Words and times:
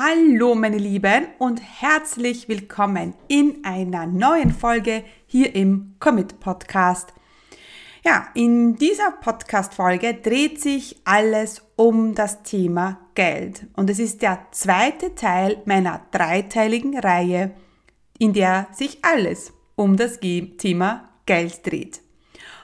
Hallo 0.00 0.54
meine 0.54 0.78
Lieben 0.78 1.26
und 1.38 1.60
herzlich 1.60 2.48
willkommen 2.48 3.14
in 3.26 3.64
einer 3.64 4.06
neuen 4.06 4.52
Folge 4.52 5.02
hier 5.26 5.56
im 5.56 5.96
Commit 5.98 6.38
Podcast. 6.38 7.12
Ja, 8.04 8.28
in 8.34 8.76
dieser 8.76 9.10
Podcast 9.10 9.74
Folge 9.74 10.14
dreht 10.14 10.60
sich 10.60 11.00
alles 11.02 11.62
um 11.74 12.14
das 12.14 12.44
Thema 12.44 13.00
Geld 13.16 13.66
und 13.74 13.90
es 13.90 13.98
ist 13.98 14.22
der 14.22 14.46
zweite 14.52 15.16
Teil 15.16 15.60
meiner 15.64 16.06
dreiteiligen 16.12 16.96
Reihe, 16.96 17.50
in 18.20 18.32
der 18.32 18.68
sich 18.70 19.04
alles 19.04 19.52
um 19.74 19.96
das 19.96 20.20
Thema 20.20 21.08
Geld 21.26 21.66
dreht. 21.66 22.02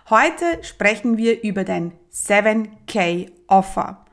Heute 0.08 0.62
sprechen 0.62 1.16
wir 1.16 1.42
über 1.42 1.64
dein 1.64 1.94
7K 2.12 3.32
Offer, 3.48 4.06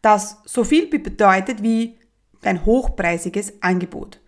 das 0.00 0.40
so 0.44 0.62
viel 0.62 0.86
bedeutet 0.86 1.60
wie 1.64 1.97
dein 2.40 2.64
hochpreisiges 2.64 3.62
Angebot. 3.62 4.20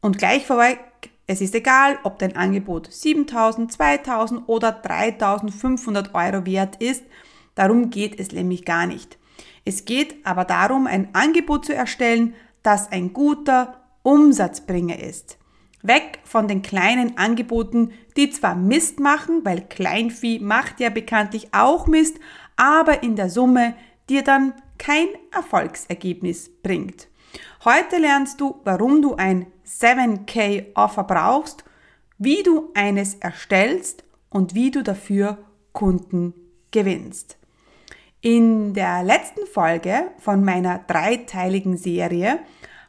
Und 0.00 0.18
gleich 0.18 0.46
vorweg, 0.46 0.78
es 1.26 1.40
ist 1.40 1.54
egal, 1.54 1.98
ob 2.02 2.18
dein 2.18 2.36
Angebot 2.36 2.92
7000, 2.92 3.72
2000 3.72 4.48
oder 4.48 4.72
3500 4.72 6.14
Euro 6.14 6.44
wert 6.44 6.76
ist. 6.82 7.04
Darum 7.54 7.90
geht 7.90 8.18
es 8.18 8.32
nämlich 8.32 8.64
gar 8.64 8.86
nicht. 8.86 9.18
Es 9.64 9.84
geht 9.84 10.26
aber 10.26 10.44
darum, 10.44 10.86
ein 10.86 11.14
Angebot 11.14 11.64
zu 11.64 11.74
erstellen, 11.74 12.34
das 12.62 12.90
ein 12.90 13.12
guter 13.12 13.80
Umsatzbringer 14.02 14.98
ist. 14.98 15.38
Weg 15.82 16.20
von 16.24 16.48
den 16.48 16.62
kleinen 16.62 17.18
Angeboten, 17.18 17.92
die 18.16 18.30
zwar 18.30 18.54
Mist 18.54 19.00
machen, 19.00 19.44
weil 19.44 19.62
Kleinvieh 19.62 20.38
macht 20.38 20.80
ja 20.80 20.90
bekanntlich 20.90 21.48
auch 21.52 21.86
Mist, 21.86 22.18
aber 22.56 23.02
in 23.02 23.16
der 23.16 23.30
Summe 23.30 23.74
dir 24.08 24.22
dann 24.22 24.54
kein 24.78 25.08
Erfolgsergebnis 25.32 26.50
bringt. 26.62 27.08
Heute 27.64 27.98
lernst 27.98 28.40
du, 28.40 28.60
warum 28.64 29.02
du 29.02 29.14
ein 29.14 29.46
7K 29.66 30.74
Offer 30.74 31.04
brauchst, 31.04 31.64
wie 32.18 32.42
du 32.42 32.70
eines 32.74 33.14
erstellst 33.14 34.04
und 34.30 34.54
wie 34.54 34.70
du 34.70 34.82
dafür 34.82 35.38
Kunden 35.72 36.34
gewinnst. 36.70 37.36
In 38.20 38.74
der 38.74 39.02
letzten 39.02 39.46
Folge 39.46 40.12
von 40.18 40.44
meiner 40.44 40.78
dreiteiligen 40.86 41.76
Serie 41.76 42.38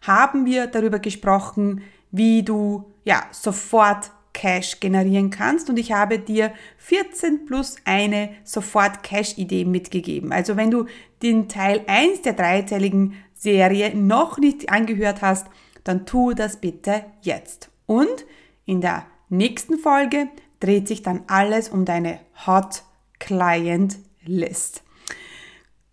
haben 0.01 0.45
wir 0.45 0.67
darüber 0.67 0.99
gesprochen, 0.99 1.81
wie 2.11 2.43
du 2.43 2.91
ja 3.03 3.23
sofort 3.31 4.11
Cash 4.33 4.79
generieren 4.79 5.29
kannst 5.29 5.69
und 5.69 5.77
ich 5.77 5.91
habe 5.91 6.19
dir 6.19 6.53
14 6.77 7.45
plus 7.45 7.77
eine 7.85 8.29
sofort 8.43 9.03
Cash 9.03 9.37
Idee 9.37 9.65
mitgegeben. 9.65 10.31
Also 10.31 10.57
wenn 10.57 10.71
du 10.71 10.87
den 11.21 11.47
Teil 11.47 11.81
1 11.87 12.23
der 12.23 12.33
dreiteiligen 12.33 13.13
Serie 13.43 13.95
noch 13.95 14.37
nicht 14.37 14.69
angehört 14.69 15.21
hast, 15.21 15.47
dann 15.83 16.05
tu 16.05 16.33
das 16.33 16.57
bitte 16.57 17.03
jetzt. 17.21 17.69
Und 17.85 18.25
in 18.65 18.81
der 18.81 19.05
nächsten 19.29 19.77
Folge 19.77 20.29
dreht 20.59 20.87
sich 20.87 21.03
dann 21.03 21.23
alles 21.27 21.69
um 21.69 21.83
deine 21.85 22.19
Hot 22.47 22.83
Client 23.19 23.97
List. 24.25 24.83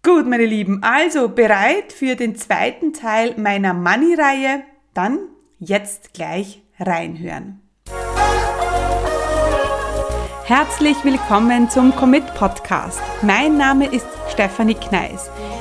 Gut, 0.03 0.27
meine 0.27 0.47
Lieben, 0.47 0.83
also 0.83 1.29
bereit 1.29 1.93
für 1.93 2.15
den 2.15 2.37
zweiten 2.37 2.93
Teil 2.93 3.35
meiner 3.37 3.75
Money-Reihe? 3.75 4.63
Dann 4.95 5.19
jetzt 5.59 6.15
gleich 6.15 6.63
reinhören. 6.79 7.61
Herzlich 10.45 10.97
willkommen 11.05 11.69
zum 11.69 11.95
Commit 11.95 12.27
Podcast. 12.35 13.01
Mein 13.23 13.57
Name 13.57 13.87
ist 13.87 14.07
Stefanie 14.33 14.75
Kneis. 14.75 15.31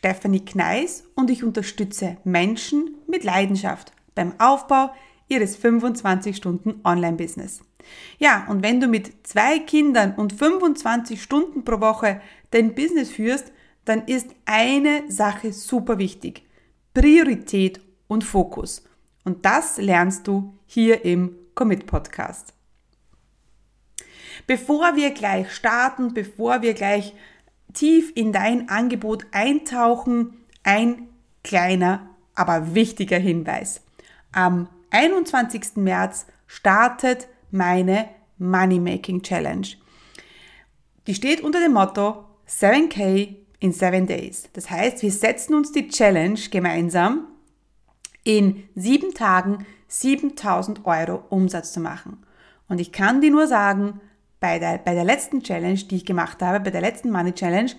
Stephanie 0.00 0.46
Kneis 0.46 1.04
und 1.14 1.28
ich 1.28 1.44
unterstütze 1.44 2.16
Menschen 2.24 2.94
mit 3.06 3.22
Leidenschaft 3.22 3.92
beim 4.14 4.32
Aufbau 4.40 4.94
ihres 5.28 5.56
25 5.56 6.34
Stunden 6.34 6.80
Online-Business. 6.84 7.60
Ja, 8.18 8.46
und 8.48 8.62
wenn 8.62 8.80
du 8.80 8.88
mit 8.88 9.26
zwei 9.26 9.58
Kindern 9.58 10.14
und 10.14 10.32
25 10.32 11.22
Stunden 11.22 11.64
pro 11.64 11.82
Woche 11.82 12.22
dein 12.50 12.74
Business 12.74 13.10
führst, 13.10 13.52
dann 13.84 14.06
ist 14.06 14.28
eine 14.46 15.02
Sache 15.08 15.52
super 15.52 15.98
wichtig. 15.98 16.44
Priorität 16.94 17.82
und 18.08 18.24
Fokus. 18.24 18.82
Und 19.24 19.44
das 19.44 19.76
lernst 19.76 20.26
du 20.26 20.54
hier 20.64 21.04
im 21.04 21.36
Commit 21.54 21.84
Podcast. 21.84 22.54
Bevor 24.46 24.96
wir 24.96 25.10
gleich 25.10 25.52
starten, 25.52 26.14
bevor 26.14 26.62
wir 26.62 26.72
gleich 26.72 27.12
tief 27.72 28.12
in 28.14 28.32
dein 28.32 28.68
Angebot 28.68 29.26
eintauchen, 29.32 30.34
ein 30.62 31.08
kleiner, 31.42 32.08
aber 32.34 32.74
wichtiger 32.74 33.18
Hinweis. 33.18 33.82
Am 34.32 34.68
21. 34.90 35.76
März 35.76 36.26
startet 36.46 37.28
meine 37.50 38.08
Money 38.38 38.78
Making 38.78 39.22
Challenge. 39.22 39.66
Die 41.06 41.14
steht 41.14 41.40
unter 41.40 41.60
dem 41.60 41.72
Motto 41.72 42.24
7K 42.48 43.36
in 43.58 43.72
7 43.72 44.06
Days. 44.06 44.48
Das 44.52 44.70
heißt, 44.70 45.02
wir 45.02 45.12
setzen 45.12 45.54
uns 45.54 45.72
die 45.72 45.88
Challenge 45.88 46.38
gemeinsam 46.50 47.26
in 48.24 48.64
sieben 48.74 49.14
Tagen 49.14 49.66
7000 49.88 50.86
Euro 50.86 51.24
Umsatz 51.30 51.72
zu 51.72 51.80
machen. 51.80 52.24
Und 52.68 52.80
ich 52.80 52.92
kann 52.92 53.20
dir 53.20 53.30
nur 53.30 53.46
sagen, 53.46 54.00
bei 54.40 54.58
der, 54.58 54.78
bei 54.78 54.94
der 54.94 55.04
letzten 55.04 55.42
Challenge, 55.42 55.78
die 55.78 55.96
ich 55.96 56.06
gemacht 56.06 56.42
habe, 56.42 56.60
bei 56.60 56.70
der 56.70 56.80
letzten 56.80 57.10
Money 57.10 57.32
Challenge, 57.32 57.70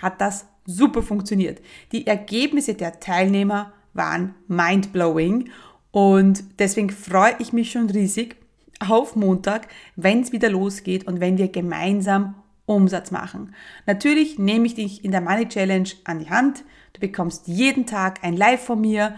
hat 0.00 0.20
das 0.20 0.46
super 0.64 1.02
funktioniert. 1.02 1.60
Die 1.92 2.06
Ergebnisse 2.06 2.74
der 2.74 3.00
Teilnehmer 3.00 3.72
waren 3.92 4.34
mindblowing 4.48 5.50
und 5.90 6.44
deswegen 6.58 6.90
freue 6.90 7.36
ich 7.38 7.52
mich 7.52 7.70
schon 7.72 7.90
riesig 7.90 8.36
auf 8.80 9.16
Montag, 9.16 9.68
wenn 9.96 10.22
es 10.22 10.32
wieder 10.32 10.50
losgeht 10.50 11.06
und 11.06 11.20
wenn 11.20 11.38
wir 11.38 11.48
gemeinsam 11.48 12.34
Umsatz 12.66 13.10
machen. 13.10 13.54
Natürlich 13.86 14.38
nehme 14.38 14.66
ich 14.66 14.74
dich 14.74 15.04
in 15.04 15.10
der 15.10 15.20
Money 15.20 15.48
Challenge 15.48 15.88
an 16.04 16.18
die 16.18 16.30
Hand. 16.30 16.64
Du 16.92 17.00
bekommst 17.00 17.46
jeden 17.46 17.86
Tag 17.86 18.24
ein 18.24 18.36
Live 18.36 18.64
von 18.64 18.80
mir 18.80 19.16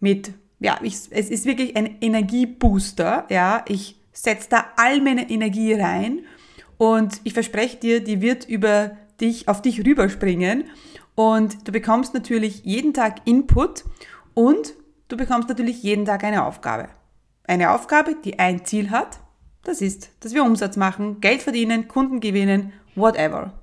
mit, 0.00 0.32
ja, 0.58 0.78
ich, 0.82 0.94
es 1.10 1.30
ist 1.30 1.46
wirklich 1.46 1.76
ein 1.76 1.96
Energiebooster. 2.00 3.26
Ja, 3.30 3.64
ich 3.68 3.96
setze 4.12 4.48
da 4.50 4.66
all 4.76 5.00
meine 5.00 5.30
Energie 5.30 5.74
rein 5.74 6.20
und 6.78 7.20
ich 7.24 7.34
verspreche 7.34 7.76
dir, 7.76 8.02
die 8.02 8.22
wird 8.22 8.48
über 8.48 8.96
dich, 9.20 9.48
auf 9.48 9.60
dich 9.60 9.84
rüberspringen. 9.84 10.64
Und 11.14 11.66
du 11.66 11.72
bekommst 11.72 12.14
natürlich 12.14 12.64
jeden 12.64 12.94
Tag 12.94 13.26
Input 13.26 13.84
und 14.34 14.74
du 15.08 15.16
bekommst 15.16 15.48
natürlich 15.48 15.82
jeden 15.82 16.04
Tag 16.04 16.22
eine 16.22 16.44
Aufgabe. 16.44 16.88
Eine 17.44 17.72
Aufgabe, 17.72 18.14
die 18.24 18.38
ein 18.38 18.64
Ziel 18.64 18.90
hat. 18.90 19.18
Das 19.64 19.80
ist, 19.80 20.10
dass 20.20 20.32
wir 20.32 20.44
Umsatz 20.44 20.76
machen, 20.76 21.20
Geld 21.20 21.42
verdienen, 21.42 21.88
Kunden 21.88 22.20
gewinnen, 22.20 22.72
whatever. 22.94 23.57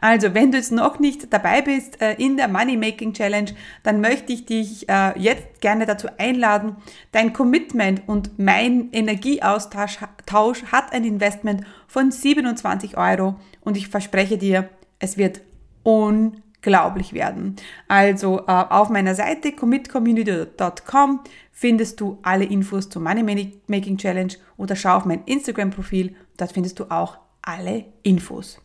Also, 0.00 0.34
wenn 0.34 0.50
du 0.50 0.58
jetzt 0.58 0.72
noch 0.72 0.98
nicht 0.98 1.32
dabei 1.32 1.62
bist 1.62 2.00
äh, 2.00 2.14
in 2.14 2.36
der 2.36 2.48
Money 2.48 2.76
Making 2.76 3.12
Challenge, 3.12 3.52
dann 3.82 4.00
möchte 4.00 4.32
ich 4.32 4.46
dich 4.46 4.88
äh, 4.88 5.18
jetzt 5.18 5.60
gerne 5.60 5.86
dazu 5.86 6.08
einladen. 6.18 6.76
Dein 7.12 7.32
Commitment 7.32 8.02
und 8.06 8.38
mein 8.38 8.90
Energieaustausch 8.92 9.98
Tausch 10.26 10.64
hat 10.64 10.92
ein 10.92 11.04
Investment 11.04 11.64
von 11.86 12.10
27 12.10 12.96
Euro 12.96 13.36
und 13.60 13.76
ich 13.76 13.88
verspreche 13.88 14.38
dir, 14.38 14.68
es 14.98 15.16
wird 15.16 15.40
unglaublich 15.82 17.12
werden. 17.12 17.56
Also 17.88 18.40
äh, 18.46 18.52
auf 18.52 18.88
meiner 18.88 19.14
Seite 19.14 19.52
commitcommunity.com 19.52 21.20
findest 21.50 22.00
du 22.00 22.18
alle 22.22 22.44
Infos 22.44 22.88
zur 22.88 23.02
Money 23.02 23.52
Making 23.66 23.98
Challenge 23.98 24.32
oder 24.56 24.76
schau 24.76 24.96
auf 24.96 25.04
mein 25.04 25.24
Instagram-Profil, 25.24 26.14
dort 26.36 26.52
findest 26.52 26.78
du 26.78 26.84
auch 26.90 27.18
alle 27.42 27.84
Infos. 28.02 28.60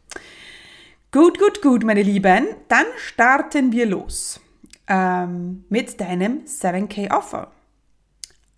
Gut, 1.18 1.40
gut, 1.40 1.64
gut, 1.64 1.84
meine 1.84 2.04
Lieben. 2.04 2.46
Dann 2.68 2.86
starten 2.96 3.72
wir 3.72 3.88
los 3.88 4.40
ähm, 4.88 5.66
mit 5.68 6.00
deinem 6.00 6.44
7K 6.46 7.10
Offer. 7.12 7.52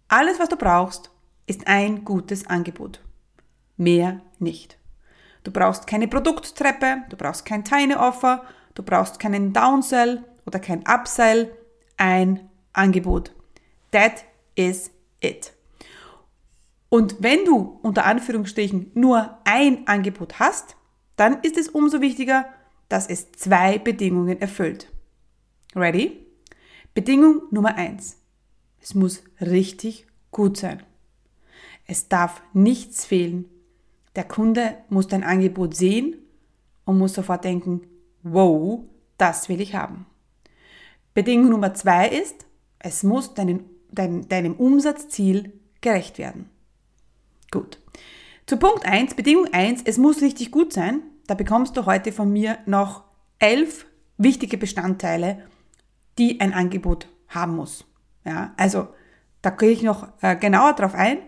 Alles, 0.10 0.42
was 0.42 0.50
du 0.50 0.58
brauchst, 0.58 1.10
ist 1.48 1.68
ein 1.68 2.04
gutes 2.04 2.48
Angebot. 2.48 3.00
Mehr 3.78 4.20
nicht. 4.40 4.78
Du 5.46 5.52
brauchst 5.52 5.88
keine 5.88 6.10
Produkttreppe, 6.10 7.04
du 7.10 7.16
brauchst 7.16 7.46
kein 7.46 7.64
Tiny 7.64 7.96
Offer, 7.96 8.44
du 8.76 8.84
brauchst 8.84 9.22
keinen 9.22 9.54
Downsell 9.54 10.26
oder 10.46 10.60
kein 10.60 10.84
Upsell, 10.86 11.56
ein 11.96 12.50
Angebot. 12.74 13.34
That 13.92 14.26
is 14.56 14.92
it. 15.22 15.54
Und 16.90 17.24
wenn 17.24 17.46
du 17.46 17.80
unter 17.84 18.06
Anführungsstrichen 18.06 18.92
nur 18.96 19.38
ein 19.46 19.88
Angebot 19.88 20.40
hast, 20.40 20.76
dann 21.19 21.42
ist 21.42 21.57
es 21.57 21.68
umso 21.69 22.01
wichtiger, 22.01 22.45
dass 22.88 23.07
es 23.07 23.31
zwei 23.33 23.77
Bedingungen 23.77 24.39
erfüllt. 24.39 24.92
Ready? 25.75 26.25
Bedingung 26.94 27.42
Nummer 27.51 27.75
eins: 27.75 28.18
Es 28.81 28.95
muss 28.95 29.21
richtig 29.42 30.07
gut 30.31 30.57
sein. 30.57 30.83
Es 31.86 32.07
darf 32.07 32.42
nichts 32.54 33.06
fehlen. 33.06 33.45
Der 34.16 34.24
Kunde 34.24 34.77
muss 34.89 35.07
dein 35.07 35.24
Angebot 35.24 35.75
sehen 35.75 36.16
und 36.86 36.98
muss 36.98 37.13
sofort 37.13 37.44
denken, 37.44 37.81
wow, 38.24 38.83
das 39.18 39.50
will 39.50 39.62
ich 39.62 39.75
haben. 39.75 40.06
Bedingung 41.13 41.50
Nummer 41.50 41.74
zwei 41.74 42.07
ist, 42.07 42.45
es 42.80 43.04
muss 43.04 43.33
deinen, 43.33 43.65
dein, 43.92 44.27
deinem 44.27 44.56
Umsatzziel 44.56 45.54
gerecht 45.81 46.18
werden. 46.18 46.50
Gut. 47.51 47.80
Zu 48.45 48.57
Punkt 48.57 48.86
1, 48.86 49.15
Bedingung 49.15 49.48
1, 49.54 49.81
es 49.86 49.98
muss 49.98 50.22
richtig 50.22 50.51
gut 50.51 50.74
sein. 50.74 51.01
Da 51.30 51.36
bekommst 51.36 51.78
du 51.78 51.86
heute 51.86 52.12
von 52.12 52.34
mir 52.34 52.58
noch 52.66 53.04
elf 53.38 53.86
wichtige 54.18 54.58
Bestandteile, 54.58 55.44
die 56.18 56.42
ein 56.42 56.54
Angebot 56.56 57.08
haben 57.28 57.56
muss. 57.56 57.86
Ja, 58.26 58.52
also 58.58 58.88
da 59.44 59.52
gehe 59.52 59.70
ich 59.70 59.84
noch 59.84 60.08
äh, 60.22 60.36
genauer 60.36 60.74
drauf 60.74 60.96
ein. 60.96 61.20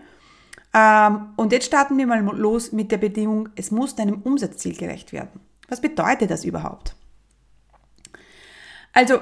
Ähm, 0.74 1.34
und 1.36 1.52
jetzt 1.52 1.68
starten 1.68 2.00
wir 2.00 2.08
mal 2.08 2.20
los 2.36 2.72
mit 2.72 2.92
der 2.92 2.98
Bedingung, 2.98 3.50
es 3.56 3.70
muss 3.70 3.96
deinem 3.96 4.24
Umsatzziel 4.24 4.76
gerecht 4.76 5.14
werden. 5.14 5.40
Was 5.68 5.82
bedeutet 5.82 6.32
das 6.32 6.46
überhaupt? 6.46 6.96
Also, 8.94 9.20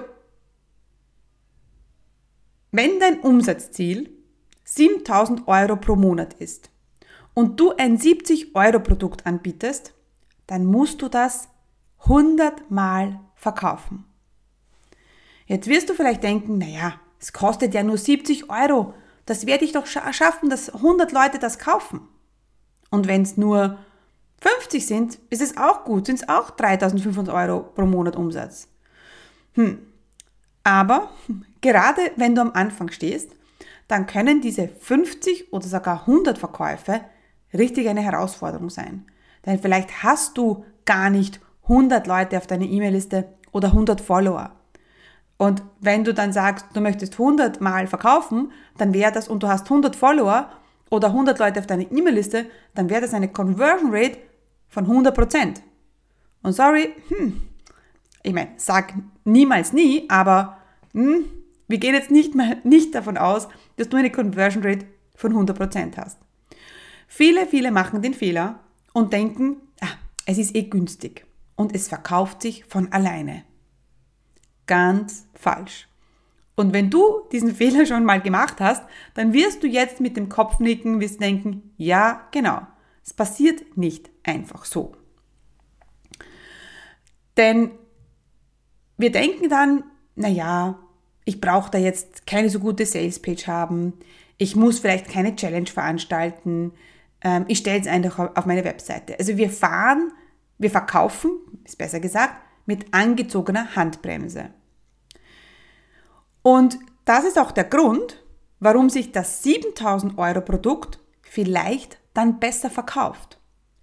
wenn 2.71 3.01
dein 3.01 3.19
Umsatzziel 3.19 4.11
7000 4.63 5.45
Euro 5.45 5.75
pro 5.75 5.97
Monat 5.97 6.35
ist 6.35 6.69
und 7.33 7.59
du 7.59 7.75
ein 7.75 7.97
70 7.97 8.55
Euro 8.55 8.79
Produkt 8.79 9.25
anbietest, 9.25 9.93
dann 10.49 10.65
musst 10.65 11.03
du 11.03 11.09
das 11.09 11.47
100 11.99 12.71
Mal 12.71 13.19
verkaufen. 13.35 14.05
Jetzt 15.45 15.67
wirst 15.67 15.89
du 15.89 15.93
vielleicht 15.93 16.23
denken, 16.23 16.57
naja, 16.57 16.99
es 17.19 17.33
kostet 17.33 17.75
ja 17.75 17.83
nur 17.83 17.97
70 17.97 18.49
Euro. 18.49 18.95
Das 19.27 19.45
werde 19.45 19.63
ich 19.63 19.73
doch 19.73 19.85
schaffen, 19.85 20.49
dass 20.49 20.73
100 20.73 21.11
Leute 21.11 21.37
das 21.37 21.59
kaufen. 21.59 22.01
Und 22.89 23.07
wenn 23.07 23.21
es 23.21 23.37
nur 23.37 23.77
50 24.41 24.87
sind, 24.87 25.19
ist 25.29 25.41
es 25.41 25.55
auch 25.55 25.83
gut, 25.83 26.07
sind 26.07 26.15
es 26.15 26.29
auch 26.29 26.49
3500 26.49 27.33
Euro 27.33 27.61
pro 27.61 27.85
Monat 27.85 28.15
Umsatz. 28.15 28.69
Hm. 29.53 29.77
Aber 30.63 31.11
gerade 31.61 32.11
wenn 32.15 32.33
du 32.33 32.41
am 32.41 32.53
Anfang 32.53 32.89
stehst, 32.89 33.29
dann 33.87 34.07
können 34.07 34.41
diese 34.41 34.67
50 34.67 35.53
oder 35.53 35.67
sogar 35.67 36.01
100 36.07 36.39
Verkäufe 36.39 37.01
richtig 37.53 37.87
eine 37.87 38.01
Herausforderung 38.01 38.71
sein. 38.71 39.05
Denn 39.45 39.59
vielleicht 39.59 40.03
hast 40.03 40.37
du 40.37 40.65
gar 40.85 41.09
nicht 41.09 41.39
100 41.63 42.07
Leute 42.07 42.37
auf 42.37 42.47
deiner 42.47 42.65
E-Mail-Liste 42.65 43.25
oder 43.51 43.69
100 43.69 44.01
Follower. 44.01 44.51
Und 45.37 45.63
wenn 45.79 46.03
du 46.03 46.13
dann 46.13 46.33
sagst, 46.33 46.65
du 46.73 46.81
möchtest 46.81 47.13
100 47.13 47.61
Mal 47.61 47.87
verkaufen, 47.87 48.51
dann 48.77 48.93
wäre 48.93 49.11
das, 49.11 49.27
und 49.27 49.41
du 49.41 49.47
hast 49.47 49.65
100 49.65 49.95
Follower 49.95 50.49
oder 50.89 51.07
100 51.07 51.39
Leute 51.39 51.59
auf 51.59 51.67
deiner 51.67 51.89
E-Mail-Liste, 51.89 52.45
dann 52.75 52.89
wäre 52.89 53.01
das 53.01 53.13
eine 53.13 53.29
Conversion 53.29 53.91
Rate 53.93 54.17
von 54.67 54.85
100%. 54.87 55.61
Und 56.41 56.53
sorry, 56.53 56.93
hm, 57.07 57.41
ich 58.23 58.33
meine, 58.33 58.51
sag 58.57 58.93
niemals 59.23 59.71
nie, 59.71 60.05
aber 60.09 60.57
hm, 60.93 61.25
wir 61.67 61.77
gehen 61.77 61.93
jetzt 61.93 62.11
nicht, 62.11 62.35
mal, 62.35 62.57
nicht 62.63 62.93
davon 62.95 63.17
aus, 63.17 63.47
dass 63.77 63.89
du 63.89 63.97
eine 63.97 64.11
Conversion 64.11 64.63
Rate 64.63 64.87
von 65.15 65.33
100% 65.33 65.97
hast. 65.97 66.17
Viele, 67.07 67.45
viele 67.45 67.71
machen 67.71 68.01
den 68.01 68.13
Fehler 68.13 68.59
und 68.93 69.13
denken, 69.13 69.57
ah, 69.81 69.87
es 70.25 70.37
ist 70.37 70.55
eh 70.55 70.63
günstig 70.63 71.25
und 71.55 71.75
es 71.75 71.87
verkauft 71.87 72.41
sich 72.41 72.65
von 72.65 72.91
alleine. 72.91 73.43
Ganz 74.65 75.27
falsch. 75.33 75.87
Und 76.55 76.73
wenn 76.73 76.89
du 76.89 77.21
diesen 77.31 77.55
Fehler 77.55 77.85
schon 77.85 78.05
mal 78.05 78.21
gemacht 78.21 78.59
hast, 78.59 78.83
dann 79.13 79.33
wirst 79.33 79.63
du 79.63 79.67
jetzt 79.67 79.99
mit 79.99 80.17
dem 80.17 80.29
Kopf 80.29 80.59
nicken, 80.59 80.99
wirst 80.99 81.21
denken, 81.21 81.73
ja, 81.77 82.27
genau, 82.31 82.61
es 83.03 83.13
passiert 83.13 83.77
nicht 83.77 84.09
einfach 84.23 84.65
so. 84.65 84.93
Denn 87.37 87.71
wir 88.97 89.11
denken 89.11 89.49
dann, 89.49 89.83
naja, 90.15 90.77
ich 91.23 91.39
brauche 91.39 91.71
da 91.71 91.77
jetzt 91.77 92.27
keine 92.27 92.49
so 92.49 92.59
gute 92.59 92.85
Salespage 92.85 93.47
haben, 93.47 93.93
ich 94.37 94.55
muss 94.55 94.79
vielleicht 94.79 95.09
keine 95.09 95.35
Challenge 95.35 95.67
veranstalten, 95.67 96.73
ähm, 97.21 97.45
ich 97.47 97.59
stelle 97.59 97.79
es 97.79 97.87
einfach 97.87 98.35
auf 98.35 98.45
meine 98.45 98.63
Webseite. 98.63 99.17
Also 99.19 99.37
wir 99.37 99.49
fahren, 99.49 100.11
wir 100.57 100.69
verkaufen, 100.69 101.31
ist 101.63 101.77
besser 101.77 101.99
gesagt, 101.99 102.35
mit 102.65 102.93
angezogener 102.93 103.75
Handbremse. 103.75 104.51
Und 106.41 106.77
das 107.05 107.25
ist 107.25 107.39
auch 107.39 107.51
der 107.51 107.63
Grund, 107.63 108.23
warum 108.59 108.89
sich 108.89 109.11
das 109.11 109.43
7000 109.43 110.17
Euro 110.17 110.41
Produkt 110.41 110.99
vielleicht 111.21 111.99
dann 112.13 112.39
besser 112.39 112.69
verkauft. 112.69 113.39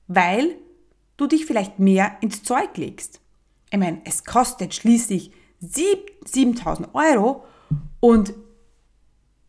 Weil 0.06 0.56
du 1.16 1.26
dich 1.26 1.46
vielleicht 1.46 1.78
mehr 1.78 2.16
ins 2.20 2.42
Zeug 2.42 2.76
legst. 2.76 3.20
Ich 3.70 3.78
meine, 3.78 4.00
es 4.04 4.24
kostet 4.24 4.74
schließlich 4.74 5.32
7000 5.60 6.94
Euro 6.94 7.44
und 8.00 8.34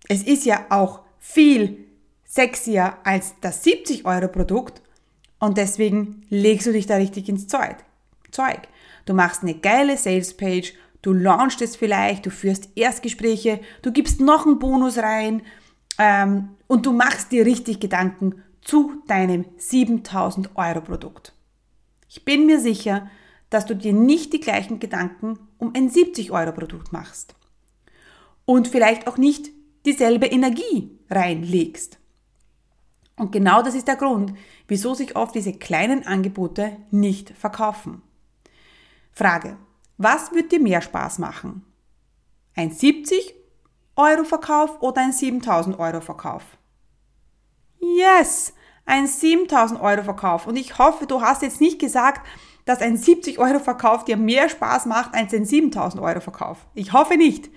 es 0.07 0.24
ist 0.24 0.45
ja 0.45 0.66
auch 0.69 1.01
viel 1.19 1.87
sexier 2.28 2.98
als 3.04 3.34
das 3.42 3.64
70 3.64 4.06
Euro 4.06 4.28
Produkt 4.28 4.82
und 5.40 5.58
deswegen 5.58 6.26
legst 6.30 6.68
du 6.68 6.72
dich 6.72 6.86
da 6.86 6.98
richtig 6.98 7.28
ins 7.30 7.48
Zeug. 7.48 7.78
Du 9.06 9.14
machst 9.14 9.42
eine 9.42 9.56
geile 9.56 9.98
Salespage 9.98 10.74
du 11.02 11.14
launchst 11.14 11.62
es 11.62 11.78
vielleicht, 11.78 12.26
du 12.26 12.30
führst 12.30 12.70
Erstgespräche, 12.76 13.62
du 13.82 13.92
gibst 13.92 14.20
noch 14.20 14.46
einen 14.46 14.60
Bonus 14.60 14.98
rein 14.98 15.42
ähm, 15.98 16.50
und 16.68 16.86
du 16.86 16.92
machst 16.92 17.32
dir 17.32 17.46
richtig 17.46 17.80
Gedanken 17.80 18.44
zu 18.62 19.02
deinem 19.08 19.46
7000 19.58 20.56
Euro 20.56 20.82
Produkt. 20.82 21.34
Ich 22.10 22.26
bin 22.26 22.46
mir 22.46 22.60
sicher, 22.60 23.10
dass 23.50 23.66
du 23.66 23.74
dir 23.74 23.94
nicht 23.94 24.34
die 24.34 24.42
gleichen 24.42 24.80
Gedanken 24.80 25.40
um 25.58 25.74
ein 25.74 25.90
70 25.90 26.32
Euro 26.32 26.52
Produkt 26.52 26.92
machst 26.92 27.36
und 28.46 28.68
vielleicht 28.68 29.08
auch 29.08 29.18
nicht 29.18 29.50
dieselbe 29.86 30.26
Energie 30.26 30.92
reinlegst. 31.10 32.00
Und 33.18 33.31
genau 33.31 33.64
das 33.64 33.75
ist 33.75 33.88
der 33.88 33.96
Grund, 33.96 34.34
wieso 34.68 34.94
sich 34.94 35.16
oft 35.16 35.36
diese 35.36 35.54
kleinen 35.54 36.06
Angebote 36.06 36.78
nicht 36.92 37.31
verkaufen. 37.31 38.02
Frage, 39.12 39.57
was 39.97 40.31
wird 40.31 40.52
dir 40.52 40.62
mehr 40.62 40.81
Spaß 40.81 41.18
machen? 41.18 41.66
Ein 42.56 42.71
70 42.71 43.33
Euro 43.95 44.24
Verkauf 44.24 44.81
oder 44.81 45.02
ein 45.02 45.12
7000 45.12 45.80
Euro 45.80 46.02
Verkauf? 46.02 46.44
Yes, 47.80 48.54
ein 48.86 49.07
7000 49.07 49.81
Euro 49.81 50.04
Verkauf. 50.04 50.45
Und 50.45 50.56
ich 50.56 50.78
hoffe, 50.78 51.07
du 51.07 51.21
hast 51.21 51.42
jetzt 51.42 51.62
nicht 51.62 51.80
gesagt, 51.80 52.26
dass 52.66 52.81
ein 52.81 52.97
70 52.97 53.40
Euro 53.40 53.59
Verkauf 53.59 54.06
dir 54.06 54.18
mehr 54.18 54.50
Spaß 54.50 54.86
macht 54.86 55.16
als 55.16 55.33
ein 55.33 55.45
7000 55.45 56.02
Euro 56.04 56.19
Verkauf. 56.19 56.68
Ich 56.76 56.94
hoffe 56.94 57.18
nicht. 57.18 57.50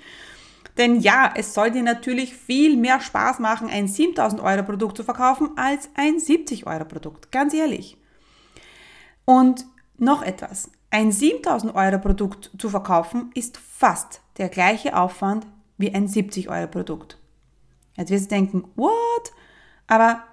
Denn 0.79 1.01
ja, 1.01 1.33
es 1.37 1.55
soll 1.55 1.71
dir 1.71 1.83
natürlich 1.83 2.35
viel 2.35 2.77
mehr 2.77 3.01
Spaß 3.01 3.39
machen, 3.39 3.69
ein 3.69 3.89
7000 3.89 4.41
Euro 4.41 4.63
Produkt 4.63 4.97
zu 4.97 5.05
verkaufen, 5.05 5.51
als 5.57 5.91
ein 5.95 6.19
70 6.19 6.67
Euro 6.67 6.85
Produkt. 6.85 7.33
Ganz 7.33 7.55
ehrlich. 7.55 7.97
Und 9.25 9.67
noch 9.99 10.23
etwas. 10.23 10.71
Ein 10.91 11.13
7000 11.13 11.75
Euro 11.75 11.99
Produkt 11.99 12.51
zu 12.59 12.69
verkaufen 12.69 13.31
ist 13.35 13.59
fast 13.59 14.23
der 14.39 14.49
gleiche 14.49 14.97
Aufwand 14.97 15.47
wie 15.79 15.95
ein 15.95 16.09
70 16.09 16.49
Euro 16.49 16.67
Produkt. 16.67 17.19
Jetzt 17.97 18.11
wirst 18.11 18.31
du 18.31 18.35
denken, 18.35 18.65
what? 18.77 18.93
Aber 19.87 20.25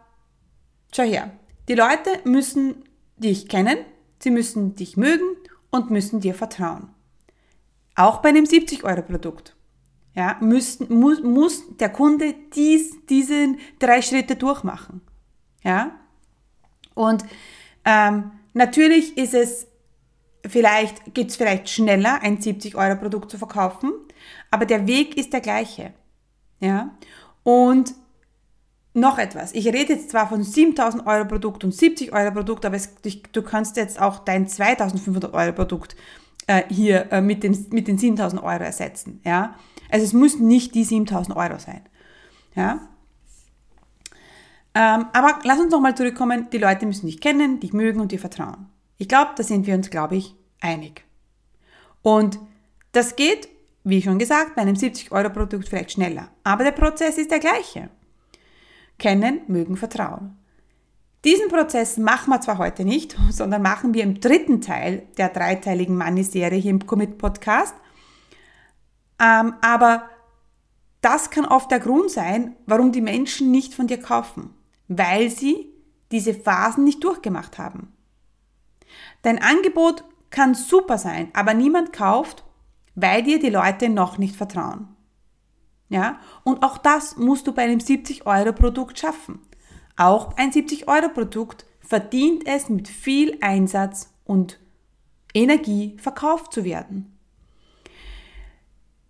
schau 0.96 1.04
her, 1.04 1.32
die 1.68 1.76
Leute 1.76 2.10
müssen 2.24 2.86
dich 3.18 3.50
kennen, 3.50 3.78
sie 4.20 4.32
müssen 4.32 4.76
dich 4.76 4.98
mögen 4.98 5.36
und 5.70 5.92
müssen 5.92 6.22
dir 6.22 6.34
vertrauen. 6.34 6.90
Auch 7.96 8.22
bei 8.22 8.30
einem 8.30 8.46
70 8.46 8.84
Euro 8.84 9.02
Produkt. 9.02 9.57
Ja, 10.18 10.36
müssen, 10.42 10.92
muss, 10.92 11.22
muss 11.22 11.64
der 11.78 11.90
Kunde 11.90 12.34
dies, 12.56 12.96
diese 13.08 13.56
drei 13.78 14.02
Schritte 14.02 14.36
durchmachen. 14.36 15.00
Ja? 15.64 15.92
Und 16.96 17.24
ähm, 17.86 18.32
natürlich 18.54 19.16
ist 19.16 19.36
es 19.36 19.68
Vielleicht 20.50 21.14
geht 21.14 21.30
es 21.30 21.36
vielleicht 21.36 21.70
schneller, 21.70 22.22
ein 22.22 22.40
70-Euro-Produkt 22.40 23.32
zu 23.32 23.38
verkaufen, 23.38 23.92
aber 24.52 24.66
der 24.66 24.88
Weg 24.88 25.18
ist 25.18 25.34
der 25.34 25.42
gleiche. 25.42 25.94
Ja? 26.60 26.96
Und 27.44 27.94
noch 28.94 29.20
etwas. 29.20 29.54
Ich 29.54 29.68
rede 29.68 29.94
jetzt 29.94 30.10
zwar 30.10 30.28
von 30.28 30.44
7000 30.44 31.06
Euro 31.06 31.26
Produkt 31.26 31.64
und 31.64 31.74
70 31.74 32.14
Euro 32.14 32.32
Produkt, 32.32 32.66
aber 32.66 32.76
es, 32.76 32.90
du 33.32 33.42
kannst 33.42 33.78
jetzt 33.78 34.02
auch 34.02 34.20
dein 34.20 34.48
2500 34.48 35.34
Euro 35.34 35.54
Produkt 35.54 35.96
äh, 36.48 36.64
hier 36.70 37.12
äh, 37.12 37.22
mit, 37.22 37.44
den, 37.44 37.68
mit 37.72 37.88
den 37.88 37.98
7000 37.98 38.42
Euro 38.42 38.64
ersetzen. 38.64 39.22
Ja? 39.24 39.56
Also 39.90 40.06
es 40.06 40.14
muss 40.14 40.40
nicht 40.40 40.76
die 40.76 40.84
7000 40.84 41.36
Euro 41.36 41.60
sein. 41.60 41.82
Ja? 42.56 42.90
Ähm, 44.74 45.08
aber 45.14 45.40
lass 45.44 45.60
uns 45.60 45.72
nochmal 45.72 45.96
zurückkommen. 45.96 46.50
Die 46.52 46.58
Leute 46.58 46.86
müssen 46.86 47.08
dich 47.08 47.20
kennen, 47.20 47.60
dich 47.60 47.74
mögen 47.74 48.00
und 48.00 48.12
dir 48.12 48.20
vertrauen. 48.20 48.68
Ich 48.98 49.08
glaube, 49.08 49.32
da 49.36 49.44
sind 49.44 49.66
wir 49.66 49.76
uns, 49.76 49.90
glaube 49.90 50.16
ich, 50.16 50.36
einig. 50.62 51.04
Und 52.02 52.40
das 52.92 53.16
geht, 53.16 53.48
wie 53.84 54.02
schon 54.02 54.20
gesagt, 54.20 54.56
bei 54.56 54.62
einem 54.62 54.76
70-Euro-Produkt 54.76 55.70
vielleicht 55.70 55.94
schneller. 55.94 56.30
Aber 56.44 56.64
der 56.64 56.72
Prozess 56.72 57.18
ist 57.18 57.32
der 57.32 57.40
gleiche. 57.40 57.90
Kennen, 58.98 59.42
mögen, 59.48 59.78
vertrauen. 59.78 60.38
Diesen 61.26 61.50
Prozess 61.50 61.98
machen 61.98 62.30
wir 62.32 62.42
zwar 62.42 62.58
heute 62.58 62.86
nicht, 62.86 63.16
sondern 63.32 63.62
machen 63.62 63.94
wir 63.94 64.04
im 64.04 64.20
dritten 64.20 64.62
Teil 64.62 65.08
der 65.18 65.30
dreiteiligen 65.30 65.98
Money-Serie 65.98 66.60
hier 66.60 66.72
im 66.72 66.86
Commit 66.86 67.18
Podcast. 67.18 67.76
Ähm, 69.20 69.56
aber 69.62 70.10
das 71.02 71.30
kann 71.30 71.46
oft 71.46 71.72
der 71.72 71.80
Grund 71.80 72.12
sein, 72.12 72.56
warum 72.66 72.92
die 72.92 73.02
Menschen 73.02 73.52
nicht 73.52 73.74
von 73.74 73.88
dir 73.88 74.00
kaufen, 74.00 74.54
weil 74.88 75.30
sie 75.30 75.72
diese 76.12 76.34
Phasen 76.34 76.84
nicht 76.84 77.04
durchgemacht 77.04 77.58
haben. 77.58 77.94
Dein 79.22 79.42
Angebot 79.42 80.04
kann 80.30 80.56
super 80.56 80.98
sein, 80.98 81.30
aber 81.34 81.54
niemand 81.54 81.94
kauft, 81.94 82.44
weil 82.96 83.24
dir 83.24 83.40
die 83.40 83.50
Leute 83.50 83.90
noch 83.90 84.18
nicht 84.18 84.36
vertrauen. 84.36 84.88
Ja? 85.90 86.20
Und 86.44 86.64
auch 86.64 86.78
das 86.78 87.18
musst 87.18 87.48
du 87.48 87.54
bei 87.54 87.64
einem 87.64 87.80
70 87.80 88.26
Euro 88.26 88.54
Produkt 88.54 89.00
schaffen. 89.00 89.40
Auch 89.96 90.36
ein 90.38 90.52
70 90.52 90.88
Euro 90.88 91.10
Produkt 91.10 91.66
verdient 91.80 92.46
es 92.46 92.70
mit 92.70 92.88
viel 92.88 93.38
Einsatz 93.42 94.14
und 94.26 94.60
Energie 95.34 95.98
verkauft 96.00 96.54
zu 96.54 96.64
werden. 96.64 97.17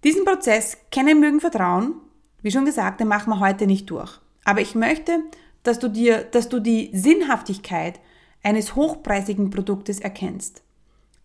Diesen 0.07 0.23
Prozess 0.23 0.77
kennen, 0.89 1.19
mögen, 1.19 1.41
vertrauen, 1.41 1.95
wie 2.41 2.49
schon 2.49 2.63
gesagt, 2.63 3.01
den 3.01 3.09
machen 3.09 3.29
wir 3.29 3.41
heute 3.41 3.67
nicht 3.67 3.89
durch. 3.89 4.21
Aber 4.45 4.61
ich 4.61 4.73
möchte, 4.73 5.19
dass 5.63 5.79
du 5.79 5.89
dir, 5.89 6.23
dass 6.23 6.47
du 6.47 6.61
die 6.61 6.91
Sinnhaftigkeit 6.93 7.99
eines 8.41 8.75
hochpreisigen 8.75 9.49
Produktes 9.49 9.99
erkennst. 9.99 10.63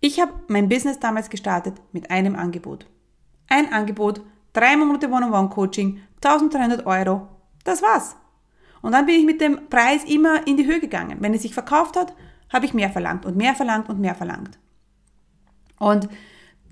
Ich 0.00 0.20
habe 0.20 0.32
mein 0.48 0.68
Business 0.68 0.98
damals 0.98 1.30
gestartet 1.30 1.80
mit 1.92 2.10
einem 2.10 2.34
Angebot. 2.34 2.88
Ein 3.48 3.72
Angebot, 3.72 4.20
drei 4.52 4.76
Monate 4.76 5.08
One-on-One-Coaching, 5.08 6.00
1300 6.16 6.84
Euro, 6.84 7.28
das 7.62 7.82
war's. 7.82 8.16
Und 8.80 8.90
dann 8.90 9.06
bin 9.06 9.14
ich 9.14 9.24
mit 9.24 9.40
dem 9.40 9.68
Preis 9.68 10.02
immer 10.02 10.44
in 10.48 10.56
die 10.56 10.66
Höhe 10.66 10.80
gegangen. 10.80 11.18
Wenn 11.20 11.34
es 11.34 11.42
sich 11.42 11.54
verkauft 11.54 11.94
hat, 11.94 12.16
habe 12.52 12.66
ich 12.66 12.74
mehr 12.74 12.90
verlangt 12.90 13.26
und 13.26 13.36
mehr 13.36 13.54
verlangt 13.54 13.88
und 13.88 14.00
mehr 14.00 14.16
verlangt. 14.16 14.58
Und 15.78 16.08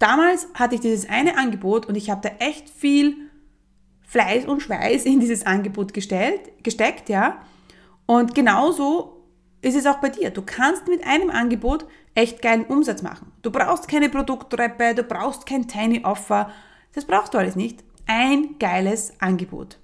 damals 0.00 0.48
hatte 0.54 0.74
ich 0.74 0.80
dieses 0.80 1.08
eine 1.08 1.38
Angebot 1.38 1.86
und 1.86 1.94
ich 1.94 2.10
habe 2.10 2.20
da 2.20 2.44
echt 2.44 2.68
viel 2.68 3.16
Fleiß 4.02 4.46
und 4.46 4.60
Schweiß 4.60 5.04
in 5.04 5.20
dieses 5.20 5.46
Angebot 5.46 5.94
gestellt, 5.94 6.40
gesteckt, 6.64 7.08
ja. 7.08 7.42
Und 8.06 8.34
genauso 8.34 9.24
ist 9.62 9.76
es 9.76 9.86
auch 9.86 9.98
bei 9.98 10.08
dir. 10.08 10.30
Du 10.30 10.42
kannst 10.42 10.88
mit 10.88 11.06
einem 11.06 11.30
Angebot 11.30 11.86
echt 12.14 12.42
geilen 12.42 12.64
Umsatz 12.64 13.02
machen. 13.02 13.30
Du 13.42 13.52
brauchst 13.52 13.86
keine 13.86 14.08
Produkttreppe, 14.08 14.94
du 14.96 15.04
brauchst 15.04 15.46
kein 15.46 15.68
Tiny 15.68 16.04
Offer. 16.04 16.50
Das 16.92 17.04
brauchst 17.04 17.34
du 17.34 17.38
alles 17.38 17.54
nicht. 17.54 17.84
Ein 18.06 18.58
geiles 18.58 19.12
Angebot. 19.20 19.78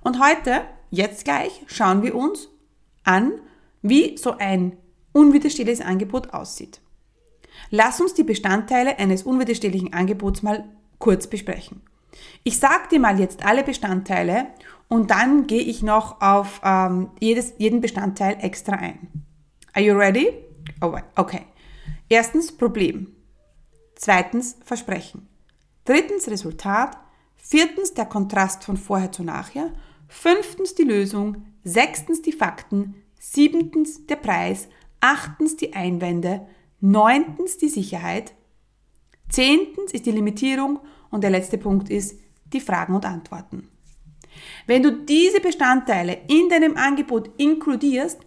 Und 0.00 0.20
heute 0.20 0.62
Jetzt 0.90 1.24
gleich 1.24 1.64
schauen 1.66 2.02
wir 2.02 2.14
uns 2.14 2.48
an, 3.04 3.32
wie 3.82 4.16
so 4.16 4.36
ein 4.38 4.76
unwiderstehliches 5.12 5.80
Angebot 5.80 6.32
aussieht. 6.32 6.80
Lass 7.70 8.00
uns 8.00 8.14
die 8.14 8.24
Bestandteile 8.24 8.98
eines 8.98 9.22
unwiderstehlichen 9.22 9.92
Angebots 9.92 10.42
mal 10.42 10.64
kurz 10.98 11.26
besprechen. 11.26 11.82
Ich 12.42 12.58
sage 12.58 12.88
dir 12.90 13.00
mal 13.00 13.20
jetzt 13.20 13.44
alle 13.44 13.62
Bestandteile 13.62 14.48
und 14.88 15.10
dann 15.10 15.46
gehe 15.46 15.60
ich 15.60 15.82
noch 15.82 16.20
auf 16.20 16.60
ähm, 16.64 17.10
jedes, 17.20 17.54
jeden 17.58 17.80
Bestandteil 17.80 18.38
extra 18.40 18.76
ein. 18.76 19.08
Are 19.74 19.84
you 19.84 19.94
ready? 19.94 20.32
Oh, 20.80 20.96
okay. 21.16 21.42
Erstens 22.08 22.50
Problem. 22.52 23.14
Zweitens 23.94 24.56
Versprechen. 24.64 25.28
Drittens 25.84 26.28
Resultat. 26.28 26.96
Viertens 27.36 27.94
der 27.94 28.06
Kontrast 28.06 28.64
von 28.64 28.76
vorher 28.76 29.12
zu 29.12 29.22
nachher 29.22 29.72
fünftens 30.08 30.74
die 30.74 30.82
Lösung, 30.82 31.46
sechstens 31.64 32.22
die 32.22 32.32
Fakten, 32.32 32.94
siebtens 33.18 34.06
der 34.06 34.16
Preis, 34.16 34.68
achtens 35.00 35.56
die 35.56 35.74
Einwände, 35.74 36.46
neuntens 36.80 37.58
die 37.58 37.68
Sicherheit, 37.68 38.34
zehntens 39.28 39.92
ist 39.92 40.06
die 40.06 40.12
Limitierung 40.12 40.80
und 41.10 41.22
der 41.22 41.30
letzte 41.30 41.58
Punkt 41.58 41.90
ist 41.90 42.18
die 42.52 42.60
Fragen 42.60 42.94
und 42.94 43.04
Antworten. 43.04 43.68
Wenn 44.66 44.82
du 44.82 44.92
diese 44.92 45.40
Bestandteile 45.40 46.18
in 46.28 46.48
deinem 46.48 46.76
Angebot 46.76 47.30
inkludierst 47.38 48.20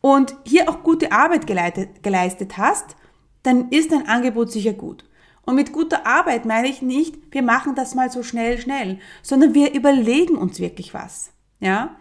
und 0.00 0.36
hier 0.44 0.68
auch 0.68 0.82
gute 0.82 1.12
Arbeit 1.12 1.46
geleistet 1.46 2.56
hast, 2.56 2.96
dann 3.42 3.70
ist 3.70 3.92
dein 3.92 4.06
Angebot 4.06 4.50
sicher 4.52 4.72
gut. 4.72 5.04
Und 5.42 5.56
mit 5.56 5.72
guter 5.72 6.06
Arbeit 6.06 6.46
meine 6.46 6.68
ich 6.68 6.80
nicht, 6.80 7.16
wir 7.30 7.42
machen 7.42 7.74
das 7.74 7.94
mal 7.94 8.10
so 8.10 8.22
schnell, 8.22 8.58
schnell, 8.58 8.98
sondern 9.22 9.54
wir 9.54 9.74
überlegen 9.74 10.36
uns 10.36 10.58
wirklich 10.58 10.94
was. 10.94 11.32
Ja? 11.60 11.96